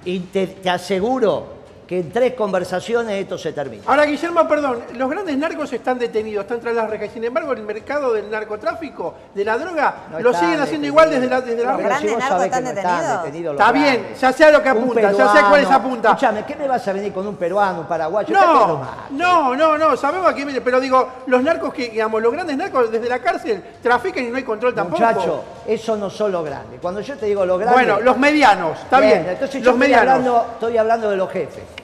Y 0.04 0.18
te 0.18 0.68
aseguro 0.68 1.61
que 1.92 1.98
en 1.98 2.10
tres 2.10 2.32
conversaciones 2.32 3.20
esto 3.20 3.36
se 3.36 3.52
termina. 3.52 3.82
Ahora, 3.86 4.06
Guillermo, 4.06 4.48
perdón, 4.48 4.78
los 4.94 5.10
grandes 5.10 5.36
narcos 5.36 5.70
están 5.74 5.98
detenidos, 5.98 6.44
están 6.44 6.58
tras 6.58 6.74
las 6.74 6.88
rejas. 6.88 7.10
Sin 7.12 7.22
embargo, 7.22 7.52
el 7.52 7.64
mercado 7.64 8.14
del 8.14 8.30
narcotráfico, 8.30 9.12
de 9.34 9.44
la 9.44 9.58
droga, 9.58 9.94
No 10.10 10.20
lo 10.20 10.30
están 10.30 10.42
siguen 10.46 10.60
haciendo 10.62 10.86
igual 10.86 11.10
desde 11.10 11.26
la, 11.26 11.42
desde 11.42 11.62
la 11.62 11.76
rejas. 11.76 12.00
si 12.00 12.06
grandes 12.06 12.12
vos 12.14 12.18
narcos 12.20 12.38
sabés 12.38 12.50
que 12.50 12.58
están 12.58 12.74
no 12.74 12.80
están 12.80 13.24
detenidos. 13.24 13.52
Está 13.52 13.72
bien, 13.72 14.06
ya 14.18 14.32
sé 14.32 14.44
a 14.46 14.50
lo 14.50 14.62
que 14.62 14.72
Un 14.72 14.78
apunta, 14.78 15.12
ya 15.12 15.32
sé 15.32 15.38
a 15.38 15.48
cuáles 15.50 15.66
peruano. 15.66 15.76
apunta. 15.76 16.08
Escúchame, 16.08 16.44
¿qué 16.46 16.56
me 16.56 16.66
vas 16.68 16.88
a 16.88 16.92
venir 16.94 17.12
con 17.12 17.26
un 17.26 17.36
peruano, 17.36 17.80
un 17.80 17.86
paraguayo? 17.86 18.34
No, 18.34 18.80
no, 19.10 19.54
no, 19.54 19.76
no, 19.76 19.94
sabemos 19.98 20.30
a 20.30 20.32
quién 20.32 20.46
viene, 20.46 20.62
pero 20.62 20.80
digo, 20.80 21.06
los 21.26 21.42
narcos 21.42 21.74
que, 21.74 21.90
digamos, 21.90 22.22
los 22.22 22.32
grandes 22.32 22.56
narcos 22.56 22.90
desde 22.90 23.06
la 23.06 23.18
cárcel 23.18 23.62
trafican 23.82 24.24
y 24.24 24.28
no 24.28 24.38
hay 24.38 24.44
control 24.44 24.74
tampoco. 24.74 24.98
Muchacho, 24.98 25.44
eso 25.66 25.94
no 25.98 26.08
son 26.08 26.32
los 26.32 26.42
grandes. 26.42 26.80
Cuando 26.80 27.02
yo 27.02 27.18
te 27.18 27.26
digo 27.26 27.44
los 27.44 27.58
grandes. 27.60 27.84
Bueno, 27.86 28.00
los 28.00 28.16
medianos, 28.16 28.78
está 28.80 28.98
bien. 28.98 29.26
Entonces 29.28 29.60
yo 29.62 29.66
los 29.72 29.74
estoy 29.74 29.78
medianos. 29.78 30.08
hablando, 30.14 30.46
estoy 30.54 30.78
hablando 30.78 31.10
de 31.10 31.16
los 31.18 31.30
jefes. 31.30 31.81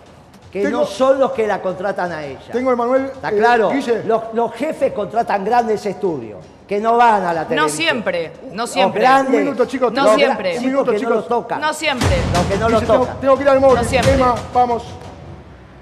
Que 0.52 0.62
Tengo- 0.62 0.80
no 0.80 0.86
son 0.86 1.18
los 1.18 1.32
que 1.32 1.46
la 1.46 1.60
contratan 1.60 2.10
a 2.10 2.24
ella. 2.24 2.40
Tengo, 2.50 2.72
Emanuel. 2.72 3.06
¿Está 3.06 3.28
eh, 3.30 3.36
claro? 3.36 3.70
Guille. 3.70 4.02
Los, 4.04 4.22
los 4.32 4.52
jefes 4.54 4.92
contratan 4.94 5.44
grandes 5.44 5.84
estudios, 5.84 6.38
que 6.66 6.80
no 6.80 6.96
van 6.96 7.22
a 7.24 7.34
la 7.34 7.46
televisión. 7.46 7.56
No 7.56 7.68
siempre, 7.68 8.32
no 8.52 8.56
Los 8.62 8.70
siempre. 8.70 9.00
grandes- 9.02 9.34
Un 9.34 9.44
minuto, 9.44 9.64
chicos. 9.66 9.92
No 9.92 10.04
los 10.04 10.14
siempre. 10.14 10.56
Un 10.58 10.64
minuto, 10.64 10.84
porque 10.86 10.96
no 10.96 11.00
chicos. 11.00 11.16
los 11.16 11.28
tocan. 11.28 11.60
No 11.60 11.72
siempre. 11.74 12.16
Los 12.32 12.46
que 12.46 12.56
no 12.56 12.68
los 12.70 12.80
Guille, 12.80 12.92
tengo, 12.92 13.04
tocan. 13.04 13.20
tengo 13.20 13.36
que 13.36 13.42
ir 13.42 13.48
al 13.50 13.60
móvil. 13.60 13.76
No 13.76 13.84
siempre. 13.84 14.14
Emma, 14.14 14.34
vamos. 14.54 14.84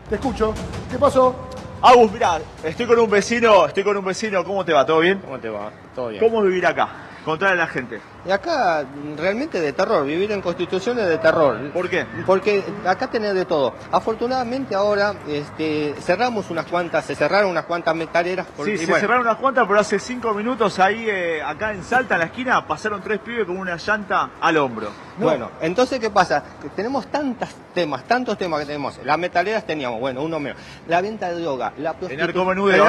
Te 0.08 0.14
escucho. 0.16 0.52
¿Qué 0.90 0.99
pasó? 0.99 1.35
Agus, 1.82 2.11
mira, 2.11 2.40
estoy 2.64 2.87
con 2.87 2.99
un 2.99 3.08
vecino, 3.11 3.66
estoy 3.66 3.85
con 3.85 3.96
un 3.96 4.04
vecino, 4.04 4.42
¿cómo 4.44 4.64
te 4.64 4.73
va? 4.73 4.85
¿Todo 4.85 4.99
bien? 4.99 5.20
¿Cómo 5.20 5.38
te 5.38 5.49
va? 5.49 5.70
Todo 5.94 6.08
bien. 6.08 6.20
¿Cómo 6.25 6.40
es 6.40 6.46
vivir 6.49 6.66
acá? 6.66 6.88
Contarle 7.26 7.61
a 7.61 7.64
la 7.64 7.66
gente. 7.66 8.00
Y 8.25 8.30
acá 8.30 8.85
realmente 9.16 9.61
de 9.61 9.73
terror, 9.73 10.06
vivir 10.06 10.30
en 10.30 10.40
constituciones 10.40 11.09
de 11.09 11.18
terror. 11.18 11.73
¿Por 11.73 11.90
qué? 11.90 12.06
Porque 12.25 12.62
acá 12.87 13.09
tenés 13.09 13.35
de 13.35 13.45
todo. 13.45 13.75
Afortunadamente 13.90 14.76
ahora 14.76 15.12
este, 15.28 15.95
cerramos 16.00 16.49
unas 16.50 16.66
cuantas, 16.66 17.04
se 17.04 17.16
cerraron 17.16 17.50
unas 17.50 17.64
cuantas 17.64 17.97
metaleras. 17.97 18.47
porque- 18.56 18.78
Sí, 18.78 18.85
se 18.85 18.90
bueno, 18.92 19.00
cerraron 19.00 19.26
unas 19.26 19.37
cuantas, 19.38 19.66
pero 19.66 19.80
hace 19.80 19.99
cinco 19.99 20.33
minutos 20.35 20.78
ahí, 20.78 21.06
eh, 21.09 21.42
acá 21.42 21.73
en 21.73 21.83
Salta, 21.83 22.14
en 22.14 22.21
la 22.21 22.26
esquina, 22.26 22.64
pasaron 22.64 23.02
tres 23.02 23.18
pibes 23.18 23.45
con 23.45 23.56
una 23.59 23.76
llanta 23.76 24.30
al 24.40 24.56
hombro. 24.56 24.90
Bueno, 25.18 25.50
entonces 25.61 25.99
¿qué 25.99 26.11
pasa? 26.11 26.42
Que 26.62 26.68
tenemos 26.68 27.06
tantos 27.09 27.49
temas, 27.75 28.04
tantos 28.04 28.37
temas 28.37 28.61
que 28.61 28.66
tenemos. 28.66 28.99
Las 29.04 29.18
metaleras 29.18 29.64
teníamos, 29.66 29.99
bueno, 29.99 30.23
uno 30.23 30.38
menos. 30.38 30.59
La 30.88 31.00
venta 31.00 31.30
de 31.30 31.40
droga, 31.40 31.73
la 31.78 31.92
prostitución. 31.95 32.26
narcomenudeo, 32.26 32.85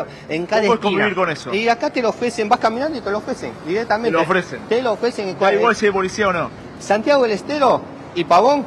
eso. 0.00 0.06
En 0.28 0.46
cada 0.46 0.62
¿Cómo 0.62 0.72
es 0.74 0.78
esquina. 0.78 0.80
convivir 0.80 1.14
con 1.14 1.30
eso? 1.30 1.54
Y 1.54 1.68
acá 1.68 1.90
te 1.90 2.00
lo 2.02 2.08
ofrecen, 2.08 2.48
vas 2.48 2.58
caminando 2.58 2.96
y 2.96 3.00
te 3.00 3.10
lo 3.10 3.18
ofrecen, 3.18 3.52
directamente. 3.68 4.10
Te 4.10 4.12
lo 4.12 4.22
ofrecen. 4.22 4.60
Te 4.68 4.82
lo 4.82 4.92
ofrecen 4.92 5.38
Da 5.38 5.52
igual 5.52 5.76
si 5.76 5.86
hay 5.86 5.92
policía 5.92 6.28
o 6.28 6.32
no. 6.32 6.50
Santiago 6.80 7.22
del 7.22 7.32
Estero 7.32 7.80
y 8.14 8.24
Pavón, 8.24 8.64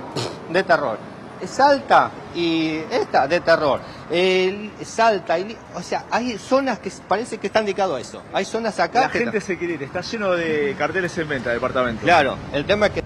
de 0.49 0.63
terror. 0.63 0.97
Salta 1.45 2.11
y 2.35 2.77
esta, 2.91 3.27
de 3.27 3.39
terror. 3.39 3.81
El 4.09 4.71
Salta, 4.83 5.39
y, 5.39 5.57
o 5.73 5.81
sea, 5.81 6.05
hay 6.11 6.37
zonas 6.37 6.79
que 6.79 6.91
parece 7.07 7.37
que 7.37 7.47
están 7.47 7.65
dedicados 7.65 7.97
a 7.97 8.01
eso. 8.01 8.21
Hay 8.33 8.45
zonas 8.45 8.79
acá 8.79 9.01
La 9.01 9.09
que... 9.09 9.19
gente 9.19 9.41
se 9.41 9.57
quiere 9.57 9.75
ir, 9.75 9.83
está 9.83 10.01
lleno 10.01 10.31
de 10.31 10.75
carteles 10.77 11.17
en 11.17 11.27
venta, 11.27 11.49
departamento. 11.51 12.03
Claro, 12.03 12.37
el 12.53 12.65
tema 12.65 12.87
es 12.87 12.93
que... 12.93 13.03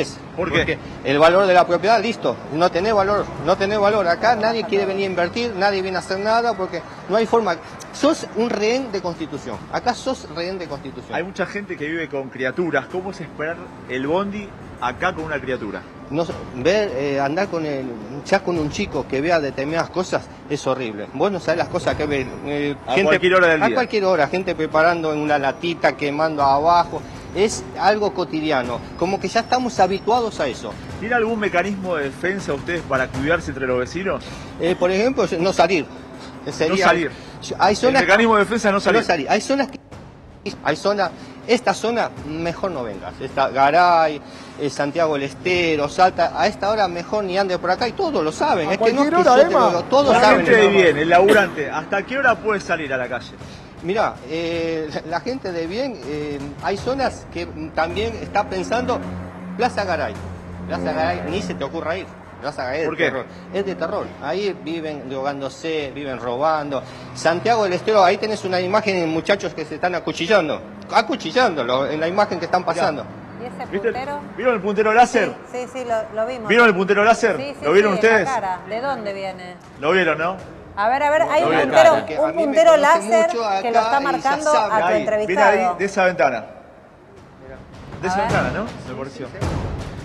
es, 0.00 0.16
¿Por 0.36 0.50
qué? 0.50 0.58
porque 0.58 0.78
el 1.04 1.18
valor 1.18 1.46
de 1.46 1.54
la 1.54 1.66
propiedad, 1.66 2.00
listo, 2.00 2.36
no 2.54 2.70
tenés 2.70 2.94
valor, 2.94 3.26
no 3.44 3.56
tenés 3.56 3.78
valor. 3.78 4.06
Acá 4.08 4.34
nadie 4.36 4.64
quiere 4.64 4.86
venir 4.86 5.04
a 5.04 5.10
invertir, 5.10 5.52
nadie 5.54 5.82
viene 5.82 5.96
a 5.98 6.00
hacer 6.00 6.18
nada 6.18 6.54
porque 6.54 6.82
no 7.08 7.16
hay 7.16 7.26
forma. 7.26 7.56
Sos 7.92 8.26
un 8.36 8.48
rehén 8.48 8.90
de 8.90 9.00
constitución. 9.02 9.56
Acá 9.70 9.94
sos 9.94 10.26
rehén 10.34 10.58
de 10.58 10.66
constitución. 10.66 11.14
Hay 11.14 11.22
mucha 11.24 11.44
gente 11.46 11.76
que 11.76 11.86
vive 11.86 12.08
con 12.08 12.30
criaturas. 12.30 12.86
¿Cómo 12.90 13.10
es 13.10 13.20
esperar 13.20 13.56
el 13.88 14.06
bondi 14.06 14.48
acá 14.80 15.14
con 15.14 15.24
una 15.24 15.38
criatura? 15.40 15.82
No, 16.10 16.26
ver, 16.56 16.90
eh, 16.94 17.20
andar 17.20 17.48
con 17.48 17.64
el, 17.64 17.86
ya 18.24 18.40
con 18.40 18.58
un 18.58 18.70
chico 18.70 19.06
que 19.08 19.20
vea 19.20 19.40
determinadas 19.40 19.90
cosas 19.90 20.22
es 20.50 20.66
horrible. 20.66 21.06
Vos 21.14 21.30
no 21.30 21.38
sabés 21.40 21.58
las 21.58 21.68
cosas 21.68 21.94
que 21.94 22.06
ven. 22.06 22.28
eh, 22.46 22.74
A 22.86 22.94
cualquier 23.02 23.34
hora 23.34 23.46
del 23.48 23.62
a 23.62 23.66
día. 23.66 23.74
cualquier 23.74 24.04
hora, 24.04 24.26
gente 24.28 24.54
preparando 24.54 25.12
en 25.12 25.20
una 25.20 25.38
latita, 25.38 25.96
quemando 25.96 26.42
abajo. 26.42 27.00
Es 27.34 27.64
algo 27.78 28.12
cotidiano. 28.12 28.78
Como 28.98 29.18
que 29.18 29.28
ya 29.28 29.40
estamos 29.40 29.78
habituados 29.80 30.38
a 30.40 30.46
eso. 30.48 30.72
¿Tiene 31.00 31.14
algún 31.14 31.38
mecanismo 31.38 31.96
de 31.96 32.04
defensa 32.04 32.52
ustedes 32.52 32.82
para 32.82 33.08
cuidarse 33.08 33.50
entre 33.50 33.66
los 33.66 33.78
vecinos? 33.78 34.22
Eh, 34.60 34.76
por 34.78 34.90
ejemplo, 34.90 35.24
no 35.40 35.52
salir. 35.52 35.86
Sería- 36.50 36.76
No 36.76 36.76
salir. 36.90 37.10
Hay 37.58 37.72
El 37.72 37.76
zonas 37.76 38.02
mecanismo 38.02 38.34
de 38.36 38.40
defensa 38.40 38.68
es 38.68 38.74
no 38.74 38.80
salir. 38.80 39.28
Hay 39.28 39.40
zonas 39.40 39.68
que 39.68 39.78
hay 40.64 40.74
zonas, 40.76 41.10
esta 41.46 41.72
zona 41.72 42.10
mejor 42.26 42.70
no 42.72 42.82
vengas. 42.82 43.14
Esta 43.20 43.48
Garay, 43.48 44.20
eh, 44.60 44.70
Santiago 44.70 45.14
del 45.14 45.22
Estero, 45.24 45.88
Salta, 45.88 46.32
a 46.36 46.46
esta 46.48 46.68
hora 46.70 46.88
mejor 46.88 47.22
ni 47.24 47.38
ande 47.38 47.58
por 47.58 47.70
acá 47.70 47.86
y 47.86 47.92
todos 47.92 48.24
lo 48.24 48.32
saben. 48.32 48.68
¿A 48.68 48.72
es 48.72 48.78
que 48.78 48.92
no 48.92 49.02
es 49.04 49.10
cualquier 49.10 49.10
que 49.24 49.30
hora, 49.30 49.42
yo 49.42 49.48
te 49.68 49.72
lo 49.72 49.82
todos 49.84 50.12
La 50.16 50.20
saben. 50.20 50.46
gente 50.46 50.56
de 50.60 50.68
bien, 50.68 50.96
el 50.98 51.08
laburante, 51.08 51.70
¿hasta 51.70 52.02
qué 52.04 52.18
hora 52.18 52.34
puede 52.34 52.60
salir 52.60 52.92
a 52.92 52.96
la 52.96 53.08
calle? 53.08 53.32
Mira, 53.84 54.14
eh, 54.28 54.88
la 55.08 55.20
gente 55.20 55.52
de 55.52 55.66
bien, 55.66 56.00
eh, 56.06 56.38
hay 56.62 56.76
zonas 56.76 57.26
que 57.32 57.46
también 57.74 58.14
está 58.22 58.48
pensando 58.48 58.98
Plaza 59.56 59.84
Garay. 59.84 60.14
Plaza 60.68 60.92
Garay 60.92 61.22
ni 61.30 61.42
se 61.42 61.54
te 61.54 61.64
ocurra 61.64 61.96
ir. 61.98 62.06
Plaza 62.42 62.64
Garay 62.64 62.80
es 62.80 62.86
¿Por 62.86 62.96
de 62.96 63.04
qué? 63.04 63.10
terror. 63.10 63.26
Es 63.54 63.64
de 63.66 63.74
terror. 63.76 64.06
Ahí 64.20 64.56
viven 64.64 65.08
drogándose, 65.08 65.92
viven 65.94 66.18
robando. 66.18 66.82
Santiago 67.14 67.62
del 67.64 67.72
Estero, 67.74 68.02
ahí 68.04 68.18
tenés 68.18 68.44
una 68.44 68.60
imagen 68.60 69.00
de 69.00 69.06
muchachos 69.06 69.54
que 69.54 69.64
se 69.64 69.76
están 69.76 69.94
acuchillando. 69.94 70.60
Acuchillándolo 70.92 71.86
en 71.86 72.00
la 72.00 72.08
imagen 72.08 72.38
que 72.40 72.46
están 72.46 72.64
pasando. 72.64 73.04
¿Y 73.40 73.46
ese 73.46 73.70
¿Viste? 73.70 73.90
puntero? 73.92 74.20
¿Vieron 74.36 74.54
el 74.54 74.60
puntero 74.60 74.92
láser? 74.92 75.32
Sí, 75.52 75.58
sí, 75.66 75.68
sí, 75.72 75.84
lo, 75.84 76.20
lo 76.20 76.26
vimos. 76.26 76.48
¿Vieron 76.48 76.66
el 76.68 76.74
puntero 76.74 77.04
láser? 77.04 77.36
Sí, 77.36 77.54
sí, 77.58 77.64
¿Lo 77.64 77.72
vieron 77.72 77.92
sí, 77.96 77.98
en 78.00 78.04
la 78.06 78.10
ustedes? 78.18 78.28
cara. 78.28 78.60
¿De 78.68 78.80
dónde 78.80 79.12
viene? 79.12 79.56
¿Lo 79.80 79.92
vieron, 79.92 80.18
no? 80.18 80.36
A 80.74 80.88
ver, 80.88 81.02
a 81.02 81.10
ver, 81.10 81.22
hay 81.22 81.42
Lo 81.42 81.48
un 81.48 81.60
puntero, 81.60 81.90
a 81.90 82.22
un 82.26 82.32
puntero 82.34 82.76
láser 82.76 83.26
que 83.62 83.70
lo 83.70 83.78
está 83.78 84.00
marcando 84.00 84.50
a 84.52 84.68
tu 84.68 84.84
Ahí, 84.86 85.00
entrevistado. 85.02 85.50
viene 85.52 85.66
ahí, 85.68 85.74
de 85.78 85.84
esa 85.84 86.04
ventana. 86.06 86.44
De 88.00 88.08
esa 88.08 88.16
A 88.16 88.18
ver. 88.22 88.26
ventana, 88.32 88.50
¿no? 88.58 88.64
Me 88.92 88.98
pareció. 88.98 89.26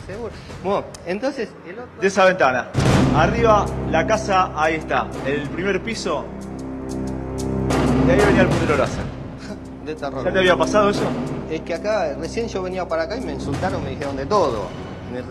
Seguro. 0.08 0.32
Bueno, 0.64 0.86
entonces, 1.06 1.50
el 1.68 1.80
otro... 1.80 2.02
De 2.02 2.08
esa 2.08 2.24
ventana. 2.24 2.70
Arriba, 3.16 3.66
la 3.92 4.08
casa, 4.08 4.52
ahí 4.56 4.76
está. 4.76 5.06
El 5.26 5.50
primer 5.50 5.84
piso. 5.84 6.24
De 8.06 8.14
ahí 8.14 8.20
venía 8.26 8.44
el 8.44 8.48
puntero 8.48 8.78
láser. 8.78 9.04
De 9.86 9.96
terror. 9.96 10.24
¿Ya 10.24 10.32
te 10.32 10.40
había 10.40 10.56
pasado 10.56 10.90
eso? 10.90 11.04
Es 11.52 11.60
que 11.62 11.74
acá, 11.74 12.14
recién 12.18 12.48
yo 12.48 12.64
venía 12.64 12.88
para 12.88 13.04
acá 13.04 13.18
y 13.18 13.22
me 13.22 13.34
insultaron, 13.34 13.84
me 13.84 13.90
dijeron 13.90 14.16
de 14.16 14.26
todo. 14.26 14.68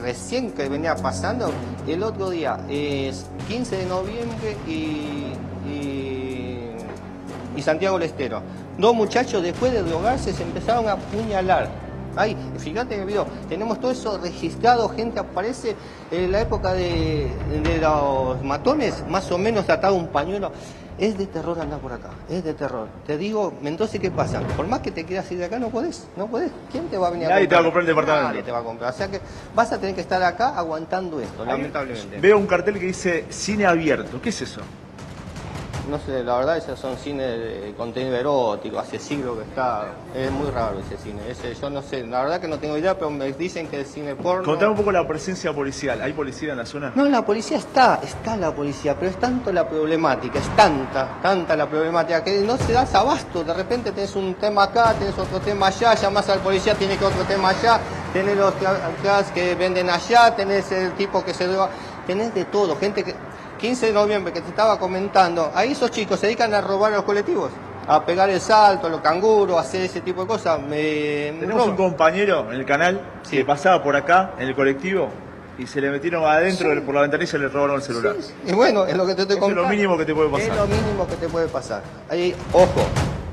Recién 0.02 0.52
que 0.52 0.68
venía 0.68 0.94
pasando, 0.96 1.50
el 1.86 2.02
otro 2.02 2.30
día, 2.30 2.58
es 2.68 3.26
15 3.48 3.76
de 3.76 3.86
noviembre 3.86 4.56
y, 4.66 5.32
y, 5.68 6.70
y 7.56 7.62
Santiago 7.62 7.98
del 7.98 8.08
Estero. 8.08 8.42
Dos 8.78 8.94
muchachos 8.94 9.42
después 9.42 9.72
de 9.72 9.82
drogarse 9.82 10.32
se 10.32 10.42
empezaron 10.42 10.88
a 10.88 10.92
apuñalar. 10.92 11.85
Ay, 12.16 12.36
fíjate 12.58 12.94
en 12.94 13.00
el 13.02 13.06
video, 13.06 13.26
tenemos 13.48 13.80
todo 13.80 13.90
eso 13.90 14.18
registrado, 14.18 14.88
gente 14.88 15.20
aparece 15.20 15.76
en 16.10 16.32
la 16.32 16.40
época 16.40 16.72
de, 16.72 17.30
de 17.62 17.78
los 17.78 18.42
matones, 18.42 19.04
más 19.08 19.30
o 19.30 19.38
menos 19.38 19.68
atado 19.68 19.94
un 19.94 20.08
pañuelo. 20.08 20.50
Es 20.98 21.18
de 21.18 21.26
terror 21.26 21.60
andar 21.60 21.78
por 21.80 21.92
acá, 21.92 22.08
es 22.30 22.42
de 22.42 22.54
terror. 22.54 22.88
Te 23.06 23.18
digo, 23.18 23.52
entonces, 23.62 24.00
¿qué 24.00 24.10
pasa? 24.10 24.40
Por 24.56 24.66
más 24.66 24.80
que 24.80 24.90
te 24.90 25.04
quieras 25.04 25.30
ir 25.30 25.36
de 25.36 25.44
acá, 25.44 25.58
no 25.58 25.68
podés, 25.68 26.06
no 26.16 26.26
podés. 26.26 26.50
¿Quién 26.72 26.88
te 26.88 26.96
va 26.96 27.08
a 27.08 27.10
venir 27.10 27.26
a 27.26 27.30
Nadie 27.34 27.46
te 27.46 27.54
va 27.54 27.60
a 27.60 27.64
comprar? 27.64 27.64
comprar 27.64 27.80
el 27.82 27.86
departamento. 27.86 28.28
Nadie 28.30 28.42
te 28.42 28.50
va 28.50 28.58
a 28.60 28.62
comprar. 28.62 28.94
O 28.94 28.96
sea 28.96 29.08
que 29.10 29.20
vas 29.54 29.70
a 29.72 29.78
tener 29.78 29.94
que 29.94 30.00
estar 30.00 30.22
acá 30.22 30.56
aguantando 30.56 31.20
esto, 31.20 31.44
lamentablemente. 31.44 32.18
Veo 32.18 32.38
un 32.38 32.46
cartel 32.46 32.78
que 32.80 32.86
dice 32.86 33.26
cine 33.28 33.66
abierto. 33.66 34.22
¿Qué 34.22 34.30
es 34.30 34.40
eso? 34.40 34.62
No 35.88 35.98
sé, 35.98 36.24
la 36.24 36.36
verdad 36.36 36.56
esos 36.56 36.78
son 36.78 36.96
cines 36.96 37.26
de 37.38 37.74
contenido 37.76 38.16
erótico, 38.16 38.78
hace 38.78 38.98
siglos 38.98 39.38
que 39.38 39.44
está, 39.44 39.86
es 40.14 40.30
muy 40.30 40.50
raro 40.50 40.78
ese 40.80 40.96
cine, 40.96 41.22
ese, 41.28 41.54
yo 41.54 41.70
no 41.70 41.82
sé, 41.82 42.04
la 42.06 42.22
verdad 42.22 42.40
que 42.40 42.48
no 42.48 42.58
tengo 42.58 42.76
idea, 42.76 42.94
pero 42.94 43.10
me 43.10 43.32
dicen 43.32 43.68
que 43.68 43.80
es 43.80 43.88
cine 43.88 44.14
porno. 44.14 44.44
Contame 44.44 44.72
un 44.72 44.76
poco 44.76 44.92
la 44.92 45.06
presencia 45.06 45.52
policial. 45.52 46.00
¿Hay 46.02 46.12
policía 46.12 46.52
en 46.52 46.58
la 46.58 46.66
zona? 46.66 46.92
No, 46.94 47.04
la 47.06 47.24
policía 47.24 47.58
está, 47.58 48.00
está 48.02 48.36
la 48.36 48.54
policía, 48.54 48.96
pero 48.98 49.10
es 49.10 49.18
tanto 49.18 49.52
la 49.52 49.68
problemática, 49.68 50.38
es 50.38 50.56
tanta, 50.56 51.18
tanta 51.22 51.56
la 51.56 51.68
problemática 51.68 52.22
que 52.22 52.40
no 52.40 52.56
se 52.56 52.72
das 52.72 52.94
abasto. 52.94 53.44
De 53.44 53.54
repente 53.54 53.92
tenés 53.92 54.14
un 54.16 54.34
tema 54.34 54.64
acá, 54.64 54.94
tenés 54.94 55.16
otro 55.18 55.40
tema 55.40 55.68
allá, 55.68 55.94
llamás 55.94 56.28
al 56.28 56.40
policía, 56.40 56.74
tiene 56.74 56.96
que 56.96 57.04
otro 57.04 57.24
tema 57.24 57.50
allá, 57.50 57.80
tenés 58.12 58.36
los 58.36 58.54
que 59.34 59.54
venden 59.54 59.90
allá, 59.90 60.34
tenés 60.34 60.70
el 60.72 60.92
tipo 60.92 61.24
que 61.24 61.32
se 61.32 61.46
tenés 62.06 62.34
de 62.34 62.44
todo, 62.46 62.76
gente 62.76 63.02
que 63.02 63.14
15 63.58 63.86
de 63.86 63.92
noviembre 63.92 64.32
que 64.32 64.40
te 64.40 64.48
estaba 64.50 64.78
comentando, 64.78 65.50
ahí 65.54 65.72
esos 65.72 65.90
chicos 65.90 66.20
se 66.20 66.26
dedican 66.26 66.52
a 66.54 66.60
robar 66.60 66.92
a 66.92 66.96
los 66.96 67.04
colectivos, 67.04 67.50
a 67.88 68.04
pegar 68.04 68.28
el 68.30 68.40
salto, 68.40 68.88
los 68.88 69.00
canguros, 69.00 69.56
a 69.56 69.60
hacer 69.60 69.82
ese 69.82 70.00
tipo 70.00 70.22
de 70.22 70.26
cosas. 70.28 70.60
Me, 70.60 71.32
me 71.32 71.40
Tenemos 71.40 71.66
un 71.68 71.76
compañero 71.76 72.50
en 72.52 72.58
el 72.60 72.66
canal 72.66 73.00
Sí. 73.22 73.38
que 73.38 73.44
pasaba 73.44 73.82
por 73.82 73.96
acá, 73.96 74.32
en 74.38 74.48
el 74.48 74.54
colectivo, 74.54 75.08
y 75.58 75.66
se 75.66 75.80
le 75.80 75.90
metieron 75.90 76.24
adentro 76.24 76.68
por 76.84 76.94
la 76.94 77.00
ventanilla 77.02 77.24
y 77.24 77.30
se 77.30 77.38
le 77.38 77.48
robaron 77.48 77.76
el 77.76 77.82
celular. 77.82 78.14
Y 78.46 78.52
bueno, 78.52 78.84
es 78.84 78.96
lo 78.96 79.06
que 79.06 79.14
te 79.14 79.22
estoy 79.22 79.36
Eso 79.36 79.46
es 79.46 79.52
contando. 79.54 79.62
lo 79.62 79.68
mínimo 79.68 79.96
que 79.96 80.04
te 80.04 80.14
puede 80.14 80.28
pasar. 80.30 80.50
Es 80.50 80.56
lo 80.56 80.66
mínimo 80.66 81.06
que 81.06 81.16
te 81.16 81.28
puede 81.28 81.48
pasar. 81.48 81.82
Ahí, 82.10 82.34
ojo, 82.52 82.82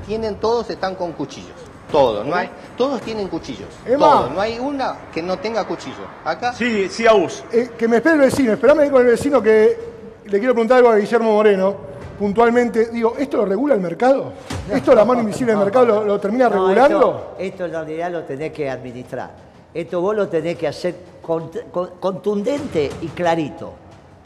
tienen 0.06 0.36
todos 0.36 0.70
están 0.70 0.94
con 0.94 1.12
cuchillos. 1.12 1.52
Todos, 1.92 2.26
no 2.26 2.34
hay, 2.34 2.48
todos 2.76 3.00
tienen 3.02 3.28
cuchillos. 3.28 3.68
Emma. 3.86 3.98
Todos, 3.98 4.30
no 4.32 4.40
hay 4.40 4.58
una 4.58 4.96
que 5.12 5.22
no 5.22 5.38
tenga 5.38 5.64
cuchillo. 5.64 6.06
Acá 6.24 6.52
Sí, 6.52 6.88
sí, 6.88 7.06
Agus. 7.06 7.44
Eh, 7.52 7.70
que 7.78 7.86
me 7.86 7.96
espere 7.98 8.14
el 8.16 8.20
vecino, 8.22 8.52
esperame 8.52 8.90
con 8.90 9.02
el 9.02 9.08
vecino 9.08 9.40
que 9.42 9.93
le 10.26 10.38
quiero 10.38 10.54
preguntar 10.54 10.78
algo 10.78 10.90
a 10.90 10.96
Guillermo 10.96 11.32
Moreno. 11.32 11.94
Puntualmente, 12.18 12.90
digo, 12.90 13.14
¿esto 13.18 13.38
lo 13.38 13.44
regula 13.44 13.74
el 13.74 13.80
mercado? 13.80 14.32
¿Esto 14.72 14.94
la 14.94 15.04
mano 15.04 15.20
invisible 15.22 15.52
del 15.52 15.60
mercado 15.64 15.86
lo, 15.86 16.04
lo 16.04 16.20
termina 16.20 16.48
No, 16.48 16.68
regulando? 16.68 16.96
esto, 16.96 17.34
esto 17.38 17.64
en 17.64 17.70
realidad 17.72 18.10
lo 18.12 18.22
tenés 18.22 18.52
que 18.52 18.70
administrar. 18.70 19.30
Esto 19.74 20.00
vos 20.00 20.14
lo 20.14 20.28
tenés 20.28 20.56
que 20.56 20.68
hacer 20.68 20.94
cont- 21.20 21.70
con- 21.72 21.90
contundente 21.98 22.88
y 23.02 23.08
clarito. 23.08 23.72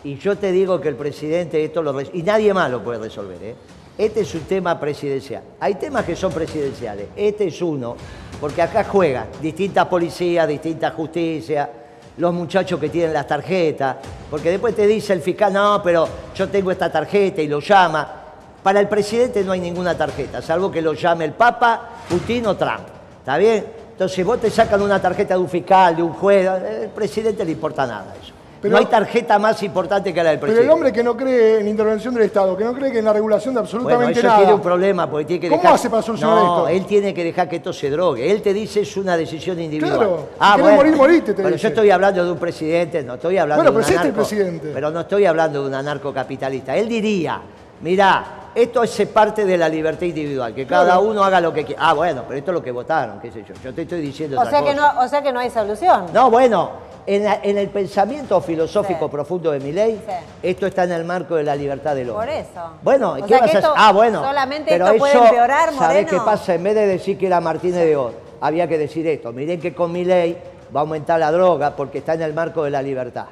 Y 0.04 0.16
yo 0.18 0.36
te 0.36 0.52
digo 0.52 0.78
que 0.80 0.88
el 0.88 0.96
presidente 0.96 1.64
esto 1.64 1.82
lo 1.82 1.98
y 2.00 2.22
nadie 2.22 2.52
más 2.52 2.70
lo 2.70 2.84
puede 2.84 2.98
resolver. 3.00 3.38
¿eh? 3.42 3.54
Este 3.96 4.20
es 4.20 4.34
un 4.34 4.42
tema 4.42 4.78
presidencial. 4.78 5.42
Hay 5.58 5.74
temas 5.76 6.04
que 6.04 6.14
son 6.14 6.30
presidenciales. 6.30 7.06
Este 7.16 7.46
es 7.48 7.60
uno, 7.62 7.96
porque 8.38 8.60
acá 8.60 8.84
juegan 8.84 9.26
distintas 9.40 9.86
policías, 9.86 10.46
distintas 10.46 10.92
justicias, 10.92 11.68
los 12.18 12.34
muchachos 12.34 12.78
que 12.78 12.90
tienen 12.90 13.14
las 13.14 13.26
tarjetas, 13.26 13.96
porque 14.30 14.50
después 14.50 14.74
te 14.74 14.86
dice 14.86 15.12
el 15.12 15.22
fiscal, 15.22 15.52
no, 15.52 15.80
pero 15.82 16.08
yo 16.34 16.48
tengo 16.48 16.70
esta 16.70 16.90
tarjeta 16.90 17.40
y 17.40 17.48
lo 17.48 17.60
llama. 17.60 18.06
Para 18.62 18.80
el 18.80 18.88
presidente 18.88 19.44
no 19.44 19.52
hay 19.52 19.60
ninguna 19.60 19.96
tarjeta, 19.96 20.42
salvo 20.42 20.70
que 20.70 20.82
lo 20.82 20.92
llame 20.92 21.24
el 21.24 21.32
Papa, 21.32 21.88
Putin 22.08 22.46
o 22.46 22.56
Trump. 22.56 22.86
¿Está 23.20 23.38
bien? 23.38 23.66
Entonces 23.92 24.24
vos 24.24 24.40
te 24.40 24.50
sacan 24.50 24.80
una 24.82 25.00
tarjeta 25.00 25.34
de 25.34 25.40
un 25.40 25.48
fiscal, 25.48 25.96
de 25.96 26.02
un 26.02 26.12
juez, 26.12 26.46
al 26.46 26.90
presidente 26.94 27.44
le 27.44 27.52
importa 27.52 27.86
nada 27.86 28.14
eso. 28.22 28.37
Pero- 28.60 28.72
no 28.72 28.78
hay 28.78 28.86
tarjeta 28.86 29.38
más 29.38 29.62
importante 29.62 30.12
que 30.12 30.22
la 30.22 30.30
del 30.30 30.38
Pero 30.38 30.46
presidente. 30.52 30.66
el 30.66 30.70
hombre 30.72 30.92
que 30.92 31.02
no 31.04 31.16
cree 31.16 31.58
en 31.58 31.64
la 31.64 31.70
intervención 31.70 32.12
del 32.14 32.24
Estado, 32.24 32.56
que 32.56 32.64
no 32.64 32.72
cree 32.74 32.90
que 32.90 32.98
en 32.98 33.04
la 33.04 33.12
regulación 33.12 33.54
de 33.54 33.60
Bueno, 33.60 33.78
absolutamente 33.78 34.18
eso 34.18 34.26
nada. 34.26 34.38
tiene 34.38 34.54
un 34.54 34.60
problema 34.60 35.08
porque 35.08 35.24
tiene 35.26 35.40
que 35.40 35.48
¿Cómo 35.48 35.62
dejar... 35.62 35.74
hace 35.76 35.90
para 35.90 36.02
solucionar 36.02 36.36
no, 36.36 36.56
esto? 36.66 36.68
él 36.68 36.86
tiene 36.86 37.14
que 37.14 37.24
dejar 37.24 37.48
que 37.48 37.56
esto 37.56 37.72
se 37.72 37.88
drogue. 37.90 38.30
Él 38.30 38.42
te 38.42 38.52
dice 38.52 38.80
es 38.80 38.96
una 38.96 39.16
decisión 39.16 39.60
individual. 39.60 39.96
Claro, 39.98 40.28
si 40.56 40.56
querés 40.62 40.76
morir, 40.76 40.96
morite, 40.96 41.26
te 41.34 41.34
Pero 41.42 41.48
dice. 41.50 41.58
yo 41.62 41.68
estoy 41.68 41.90
hablando 41.90 42.24
de 42.24 42.32
un 42.32 42.38
presidente, 42.38 43.02
no 43.04 43.14
estoy 43.14 43.38
hablando 43.38 43.62
Bueno, 43.62 43.70
de 43.72 43.76
un 43.78 43.82
pero 43.84 43.88
si 43.88 43.94
este 43.94 44.08
es 44.08 44.14
presidente. 44.14 44.70
Pero 44.74 44.90
no 44.90 45.00
estoy 45.00 45.24
hablando 45.26 45.62
de 45.62 45.68
un 45.68 45.74
anarcocapitalista. 45.74 46.76
Él 46.76 46.88
diría, 46.88 47.40
mirá, 47.80 48.24
esto 48.54 48.82
es 48.82 49.06
parte 49.06 49.44
de 49.44 49.56
la 49.56 49.68
libertad 49.68 50.02
individual, 50.06 50.52
que 50.54 50.66
cada 50.66 50.84
Claro. 50.84 51.02
uno 51.02 51.22
haga 51.22 51.40
lo 51.40 51.52
que 51.52 51.64
quiera. 51.64 51.80
Ah, 51.84 51.92
bueno, 51.94 52.24
pero 52.26 52.38
esto 52.38 52.50
es 52.50 52.54
lo 52.56 52.62
que 52.62 52.72
votaron, 52.72 53.20
qué 53.20 53.30
sé 53.30 53.44
yo. 53.48 53.54
Yo 53.62 53.72
te 53.72 53.82
estoy 53.82 54.00
diciendo 54.00 54.36
O 54.36 54.40
otra 54.40 54.50
sea, 54.50 54.64
que 54.68 54.74
no, 54.74 55.00
o 55.00 55.06
sea 55.08 55.22
que 55.22 55.32
no 55.32 55.38
hay 55.38 55.50
solución. 55.50 56.06
No, 56.12 56.28
bueno, 56.30 56.70
en, 57.08 57.24
la- 57.24 57.40
en 57.42 57.56
el 57.58 57.68
pensamiento 57.68 58.40
filosófico 58.40 59.06
Sí. 59.06 59.10
profundo 59.10 59.50
de 59.50 59.60
mi 59.60 59.72
ley, 59.72 60.00
Sí. 60.06 60.12
esto 60.42 60.66
está 60.66 60.84
en 60.84 60.92
el 60.92 61.04
marco 61.04 61.36
de 61.36 61.42
la 61.44 61.56
libertad 61.56 61.94
del 61.94 62.10
hombre. 62.10 62.26
Por 62.26 62.34
eso. 62.36 62.70
Bueno, 62.82 63.16
¿qué 63.26 63.32
vas 63.34 63.42
a 63.42 63.44
hacer? 63.58 63.64
Ah, 63.76 63.92
bueno. 63.92 64.20
solamente 64.22 64.70
pero 64.70 64.86
esto 64.86 64.98
puede 64.98 65.12
eso, 65.14 65.24
empeorar, 65.24 65.72
¿sabés 65.72 66.04
Moreno? 66.04 66.08
qué 66.10 66.16
pasa? 66.30 66.54
En 66.54 66.62
vez 66.62 66.74
de 66.74 66.86
decir 66.86 67.16
que 67.18 67.26
era 67.26 67.40
Martínez 67.40 67.80
de 67.84 67.96
Oz, 67.96 68.12
había 68.40 68.68
que 68.68 68.76
decir 68.78 69.06
esto. 69.06 69.32
Miren 69.32 69.58
que 69.60 69.74
con 69.74 69.90
mi 69.90 70.04
ley 70.04 70.36
va 70.74 70.80
a 70.80 70.82
aumentar 70.82 71.18
la 71.18 71.32
droga 71.32 71.74
porque 71.74 71.98
está 71.98 72.14
en 72.14 72.22
el 72.22 72.34
marco 72.34 72.62
de 72.64 72.70
la 72.70 72.82
libertad. 72.82 73.24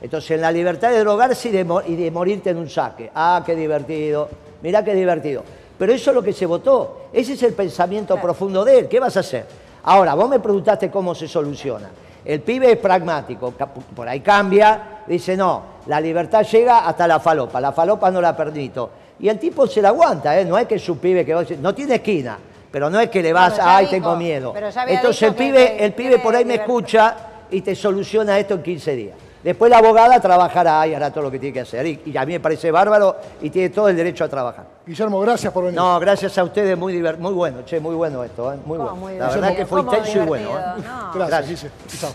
Entonces, 0.00 0.30
en 0.32 0.42
la 0.42 0.52
libertad 0.52 0.90
de 0.90 1.00
drogarse 1.00 1.48
y 1.48 1.52
de, 1.52 1.66
y 1.88 1.96
de 1.96 2.10
morirte 2.10 2.50
en 2.50 2.58
un 2.58 2.68
saque. 2.70 3.10
Ah, 3.14 3.42
qué 3.44 3.56
divertido. 3.56 4.28
Mirá 4.62 4.84
qué 4.84 4.94
divertido. 4.94 5.42
Pero 5.78 5.92
eso 5.92 6.10
es 6.10 6.14
lo 6.14 6.22
que 6.22 6.32
se 6.32 6.46
votó. 6.46 7.08
Ese 7.12 7.32
es 7.32 7.42
el 7.42 7.54
pensamiento 7.54 8.16
profundo 8.20 8.64
de 8.64 8.78
él. 8.80 8.88
¿Qué 8.88 9.00
vas 9.00 9.16
a 9.16 9.20
hacer? 9.20 9.46
Ahora, 9.82 10.14
vos 10.14 10.28
me 10.28 10.38
preguntaste 10.38 10.90
cómo 10.90 11.14
se 11.14 11.26
soluciona. 11.26 11.90
El 12.26 12.40
pibe 12.40 12.72
es 12.72 12.78
pragmático, 12.78 13.52
por 13.94 14.08
ahí 14.08 14.20
cambia, 14.20 15.02
dice, 15.06 15.36
no, 15.36 15.62
la 15.86 16.00
libertad 16.00 16.44
llega 16.44 16.80
hasta 16.80 17.06
la 17.06 17.20
falopa, 17.20 17.60
la 17.60 17.70
falopa 17.70 18.10
no 18.10 18.20
la 18.20 18.36
permito. 18.36 18.90
Y 19.20 19.28
el 19.28 19.38
tipo 19.38 19.66
se 19.68 19.80
la 19.80 19.90
aguanta, 19.90 20.38
¿eh? 20.38 20.44
no 20.44 20.58
es 20.58 20.66
que 20.66 20.74
es 20.74 20.88
un 20.88 20.98
pibe 20.98 21.24
que 21.24 21.32
vos 21.32 21.48
decís, 21.48 21.62
no 21.62 21.72
tiene 21.72 21.94
esquina, 21.94 22.36
pero 22.70 22.90
no 22.90 22.98
es 22.98 23.10
que 23.10 23.22
le 23.22 23.32
vas, 23.32 23.58
ay, 23.62 23.86
dijo, 23.86 23.92
tengo 23.92 24.16
miedo. 24.16 24.52
Entonces 24.88 25.22
el 25.22 25.34
pibe, 25.34 25.84
el 25.84 25.92
pibe 25.92 26.18
por 26.18 26.34
ahí 26.34 26.44
me 26.44 26.56
escucha 26.56 27.16
y 27.50 27.60
te 27.60 27.76
soluciona 27.76 28.36
esto 28.38 28.54
en 28.54 28.62
15 28.62 28.96
días. 28.96 29.16
Después 29.46 29.70
la 29.70 29.78
abogada 29.78 30.18
trabajará 30.18 30.84
y 30.88 30.94
hará 30.94 31.12
todo 31.12 31.22
lo 31.22 31.30
que 31.30 31.38
tiene 31.38 31.52
que 31.54 31.60
hacer. 31.60 31.86
Y, 31.86 32.02
y 32.06 32.16
a 32.16 32.26
mí 32.26 32.32
me 32.32 32.40
parece 32.40 32.72
bárbaro 32.72 33.14
y 33.40 33.48
tiene 33.48 33.70
todo 33.70 33.88
el 33.88 33.96
derecho 33.96 34.24
a 34.24 34.28
trabajar. 34.28 34.64
Guillermo, 34.84 35.20
gracias 35.20 35.52
por 35.52 35.62
venir. 35.66 35.78
No, 35.78 36.00
gracias 36.00 36.36
a 36.36 36.42
ustedes, 36.42 36.76
muy 36.76 37.00
muy 37.18 37.32
bueno, 37.32 37.58
che, 37.64 37.78
muy 37.78 37.94
bueno 37.94 38.24
esto, 38.24 38.52
¿eh? 38.52 38.56
muy 38.66 38.76
Oh, 38.76 38.80
bueno. 38.82 38.96
muy 38.96 39.16
la 39.16 39.28
verdad 39.28 39.54
que 39.54 39.64
fue 39.64 39.82
intenso 39.82 40.20
y 40.20 40.26
bueno. 40.26 40.48
¿Cómo 40.50 40.58
¿eh? 40.58 40.82
No. 40.84 41.12
gracias, 41.28 41.62
gracias. 41.62 41.72
Chao. 42.00 42.10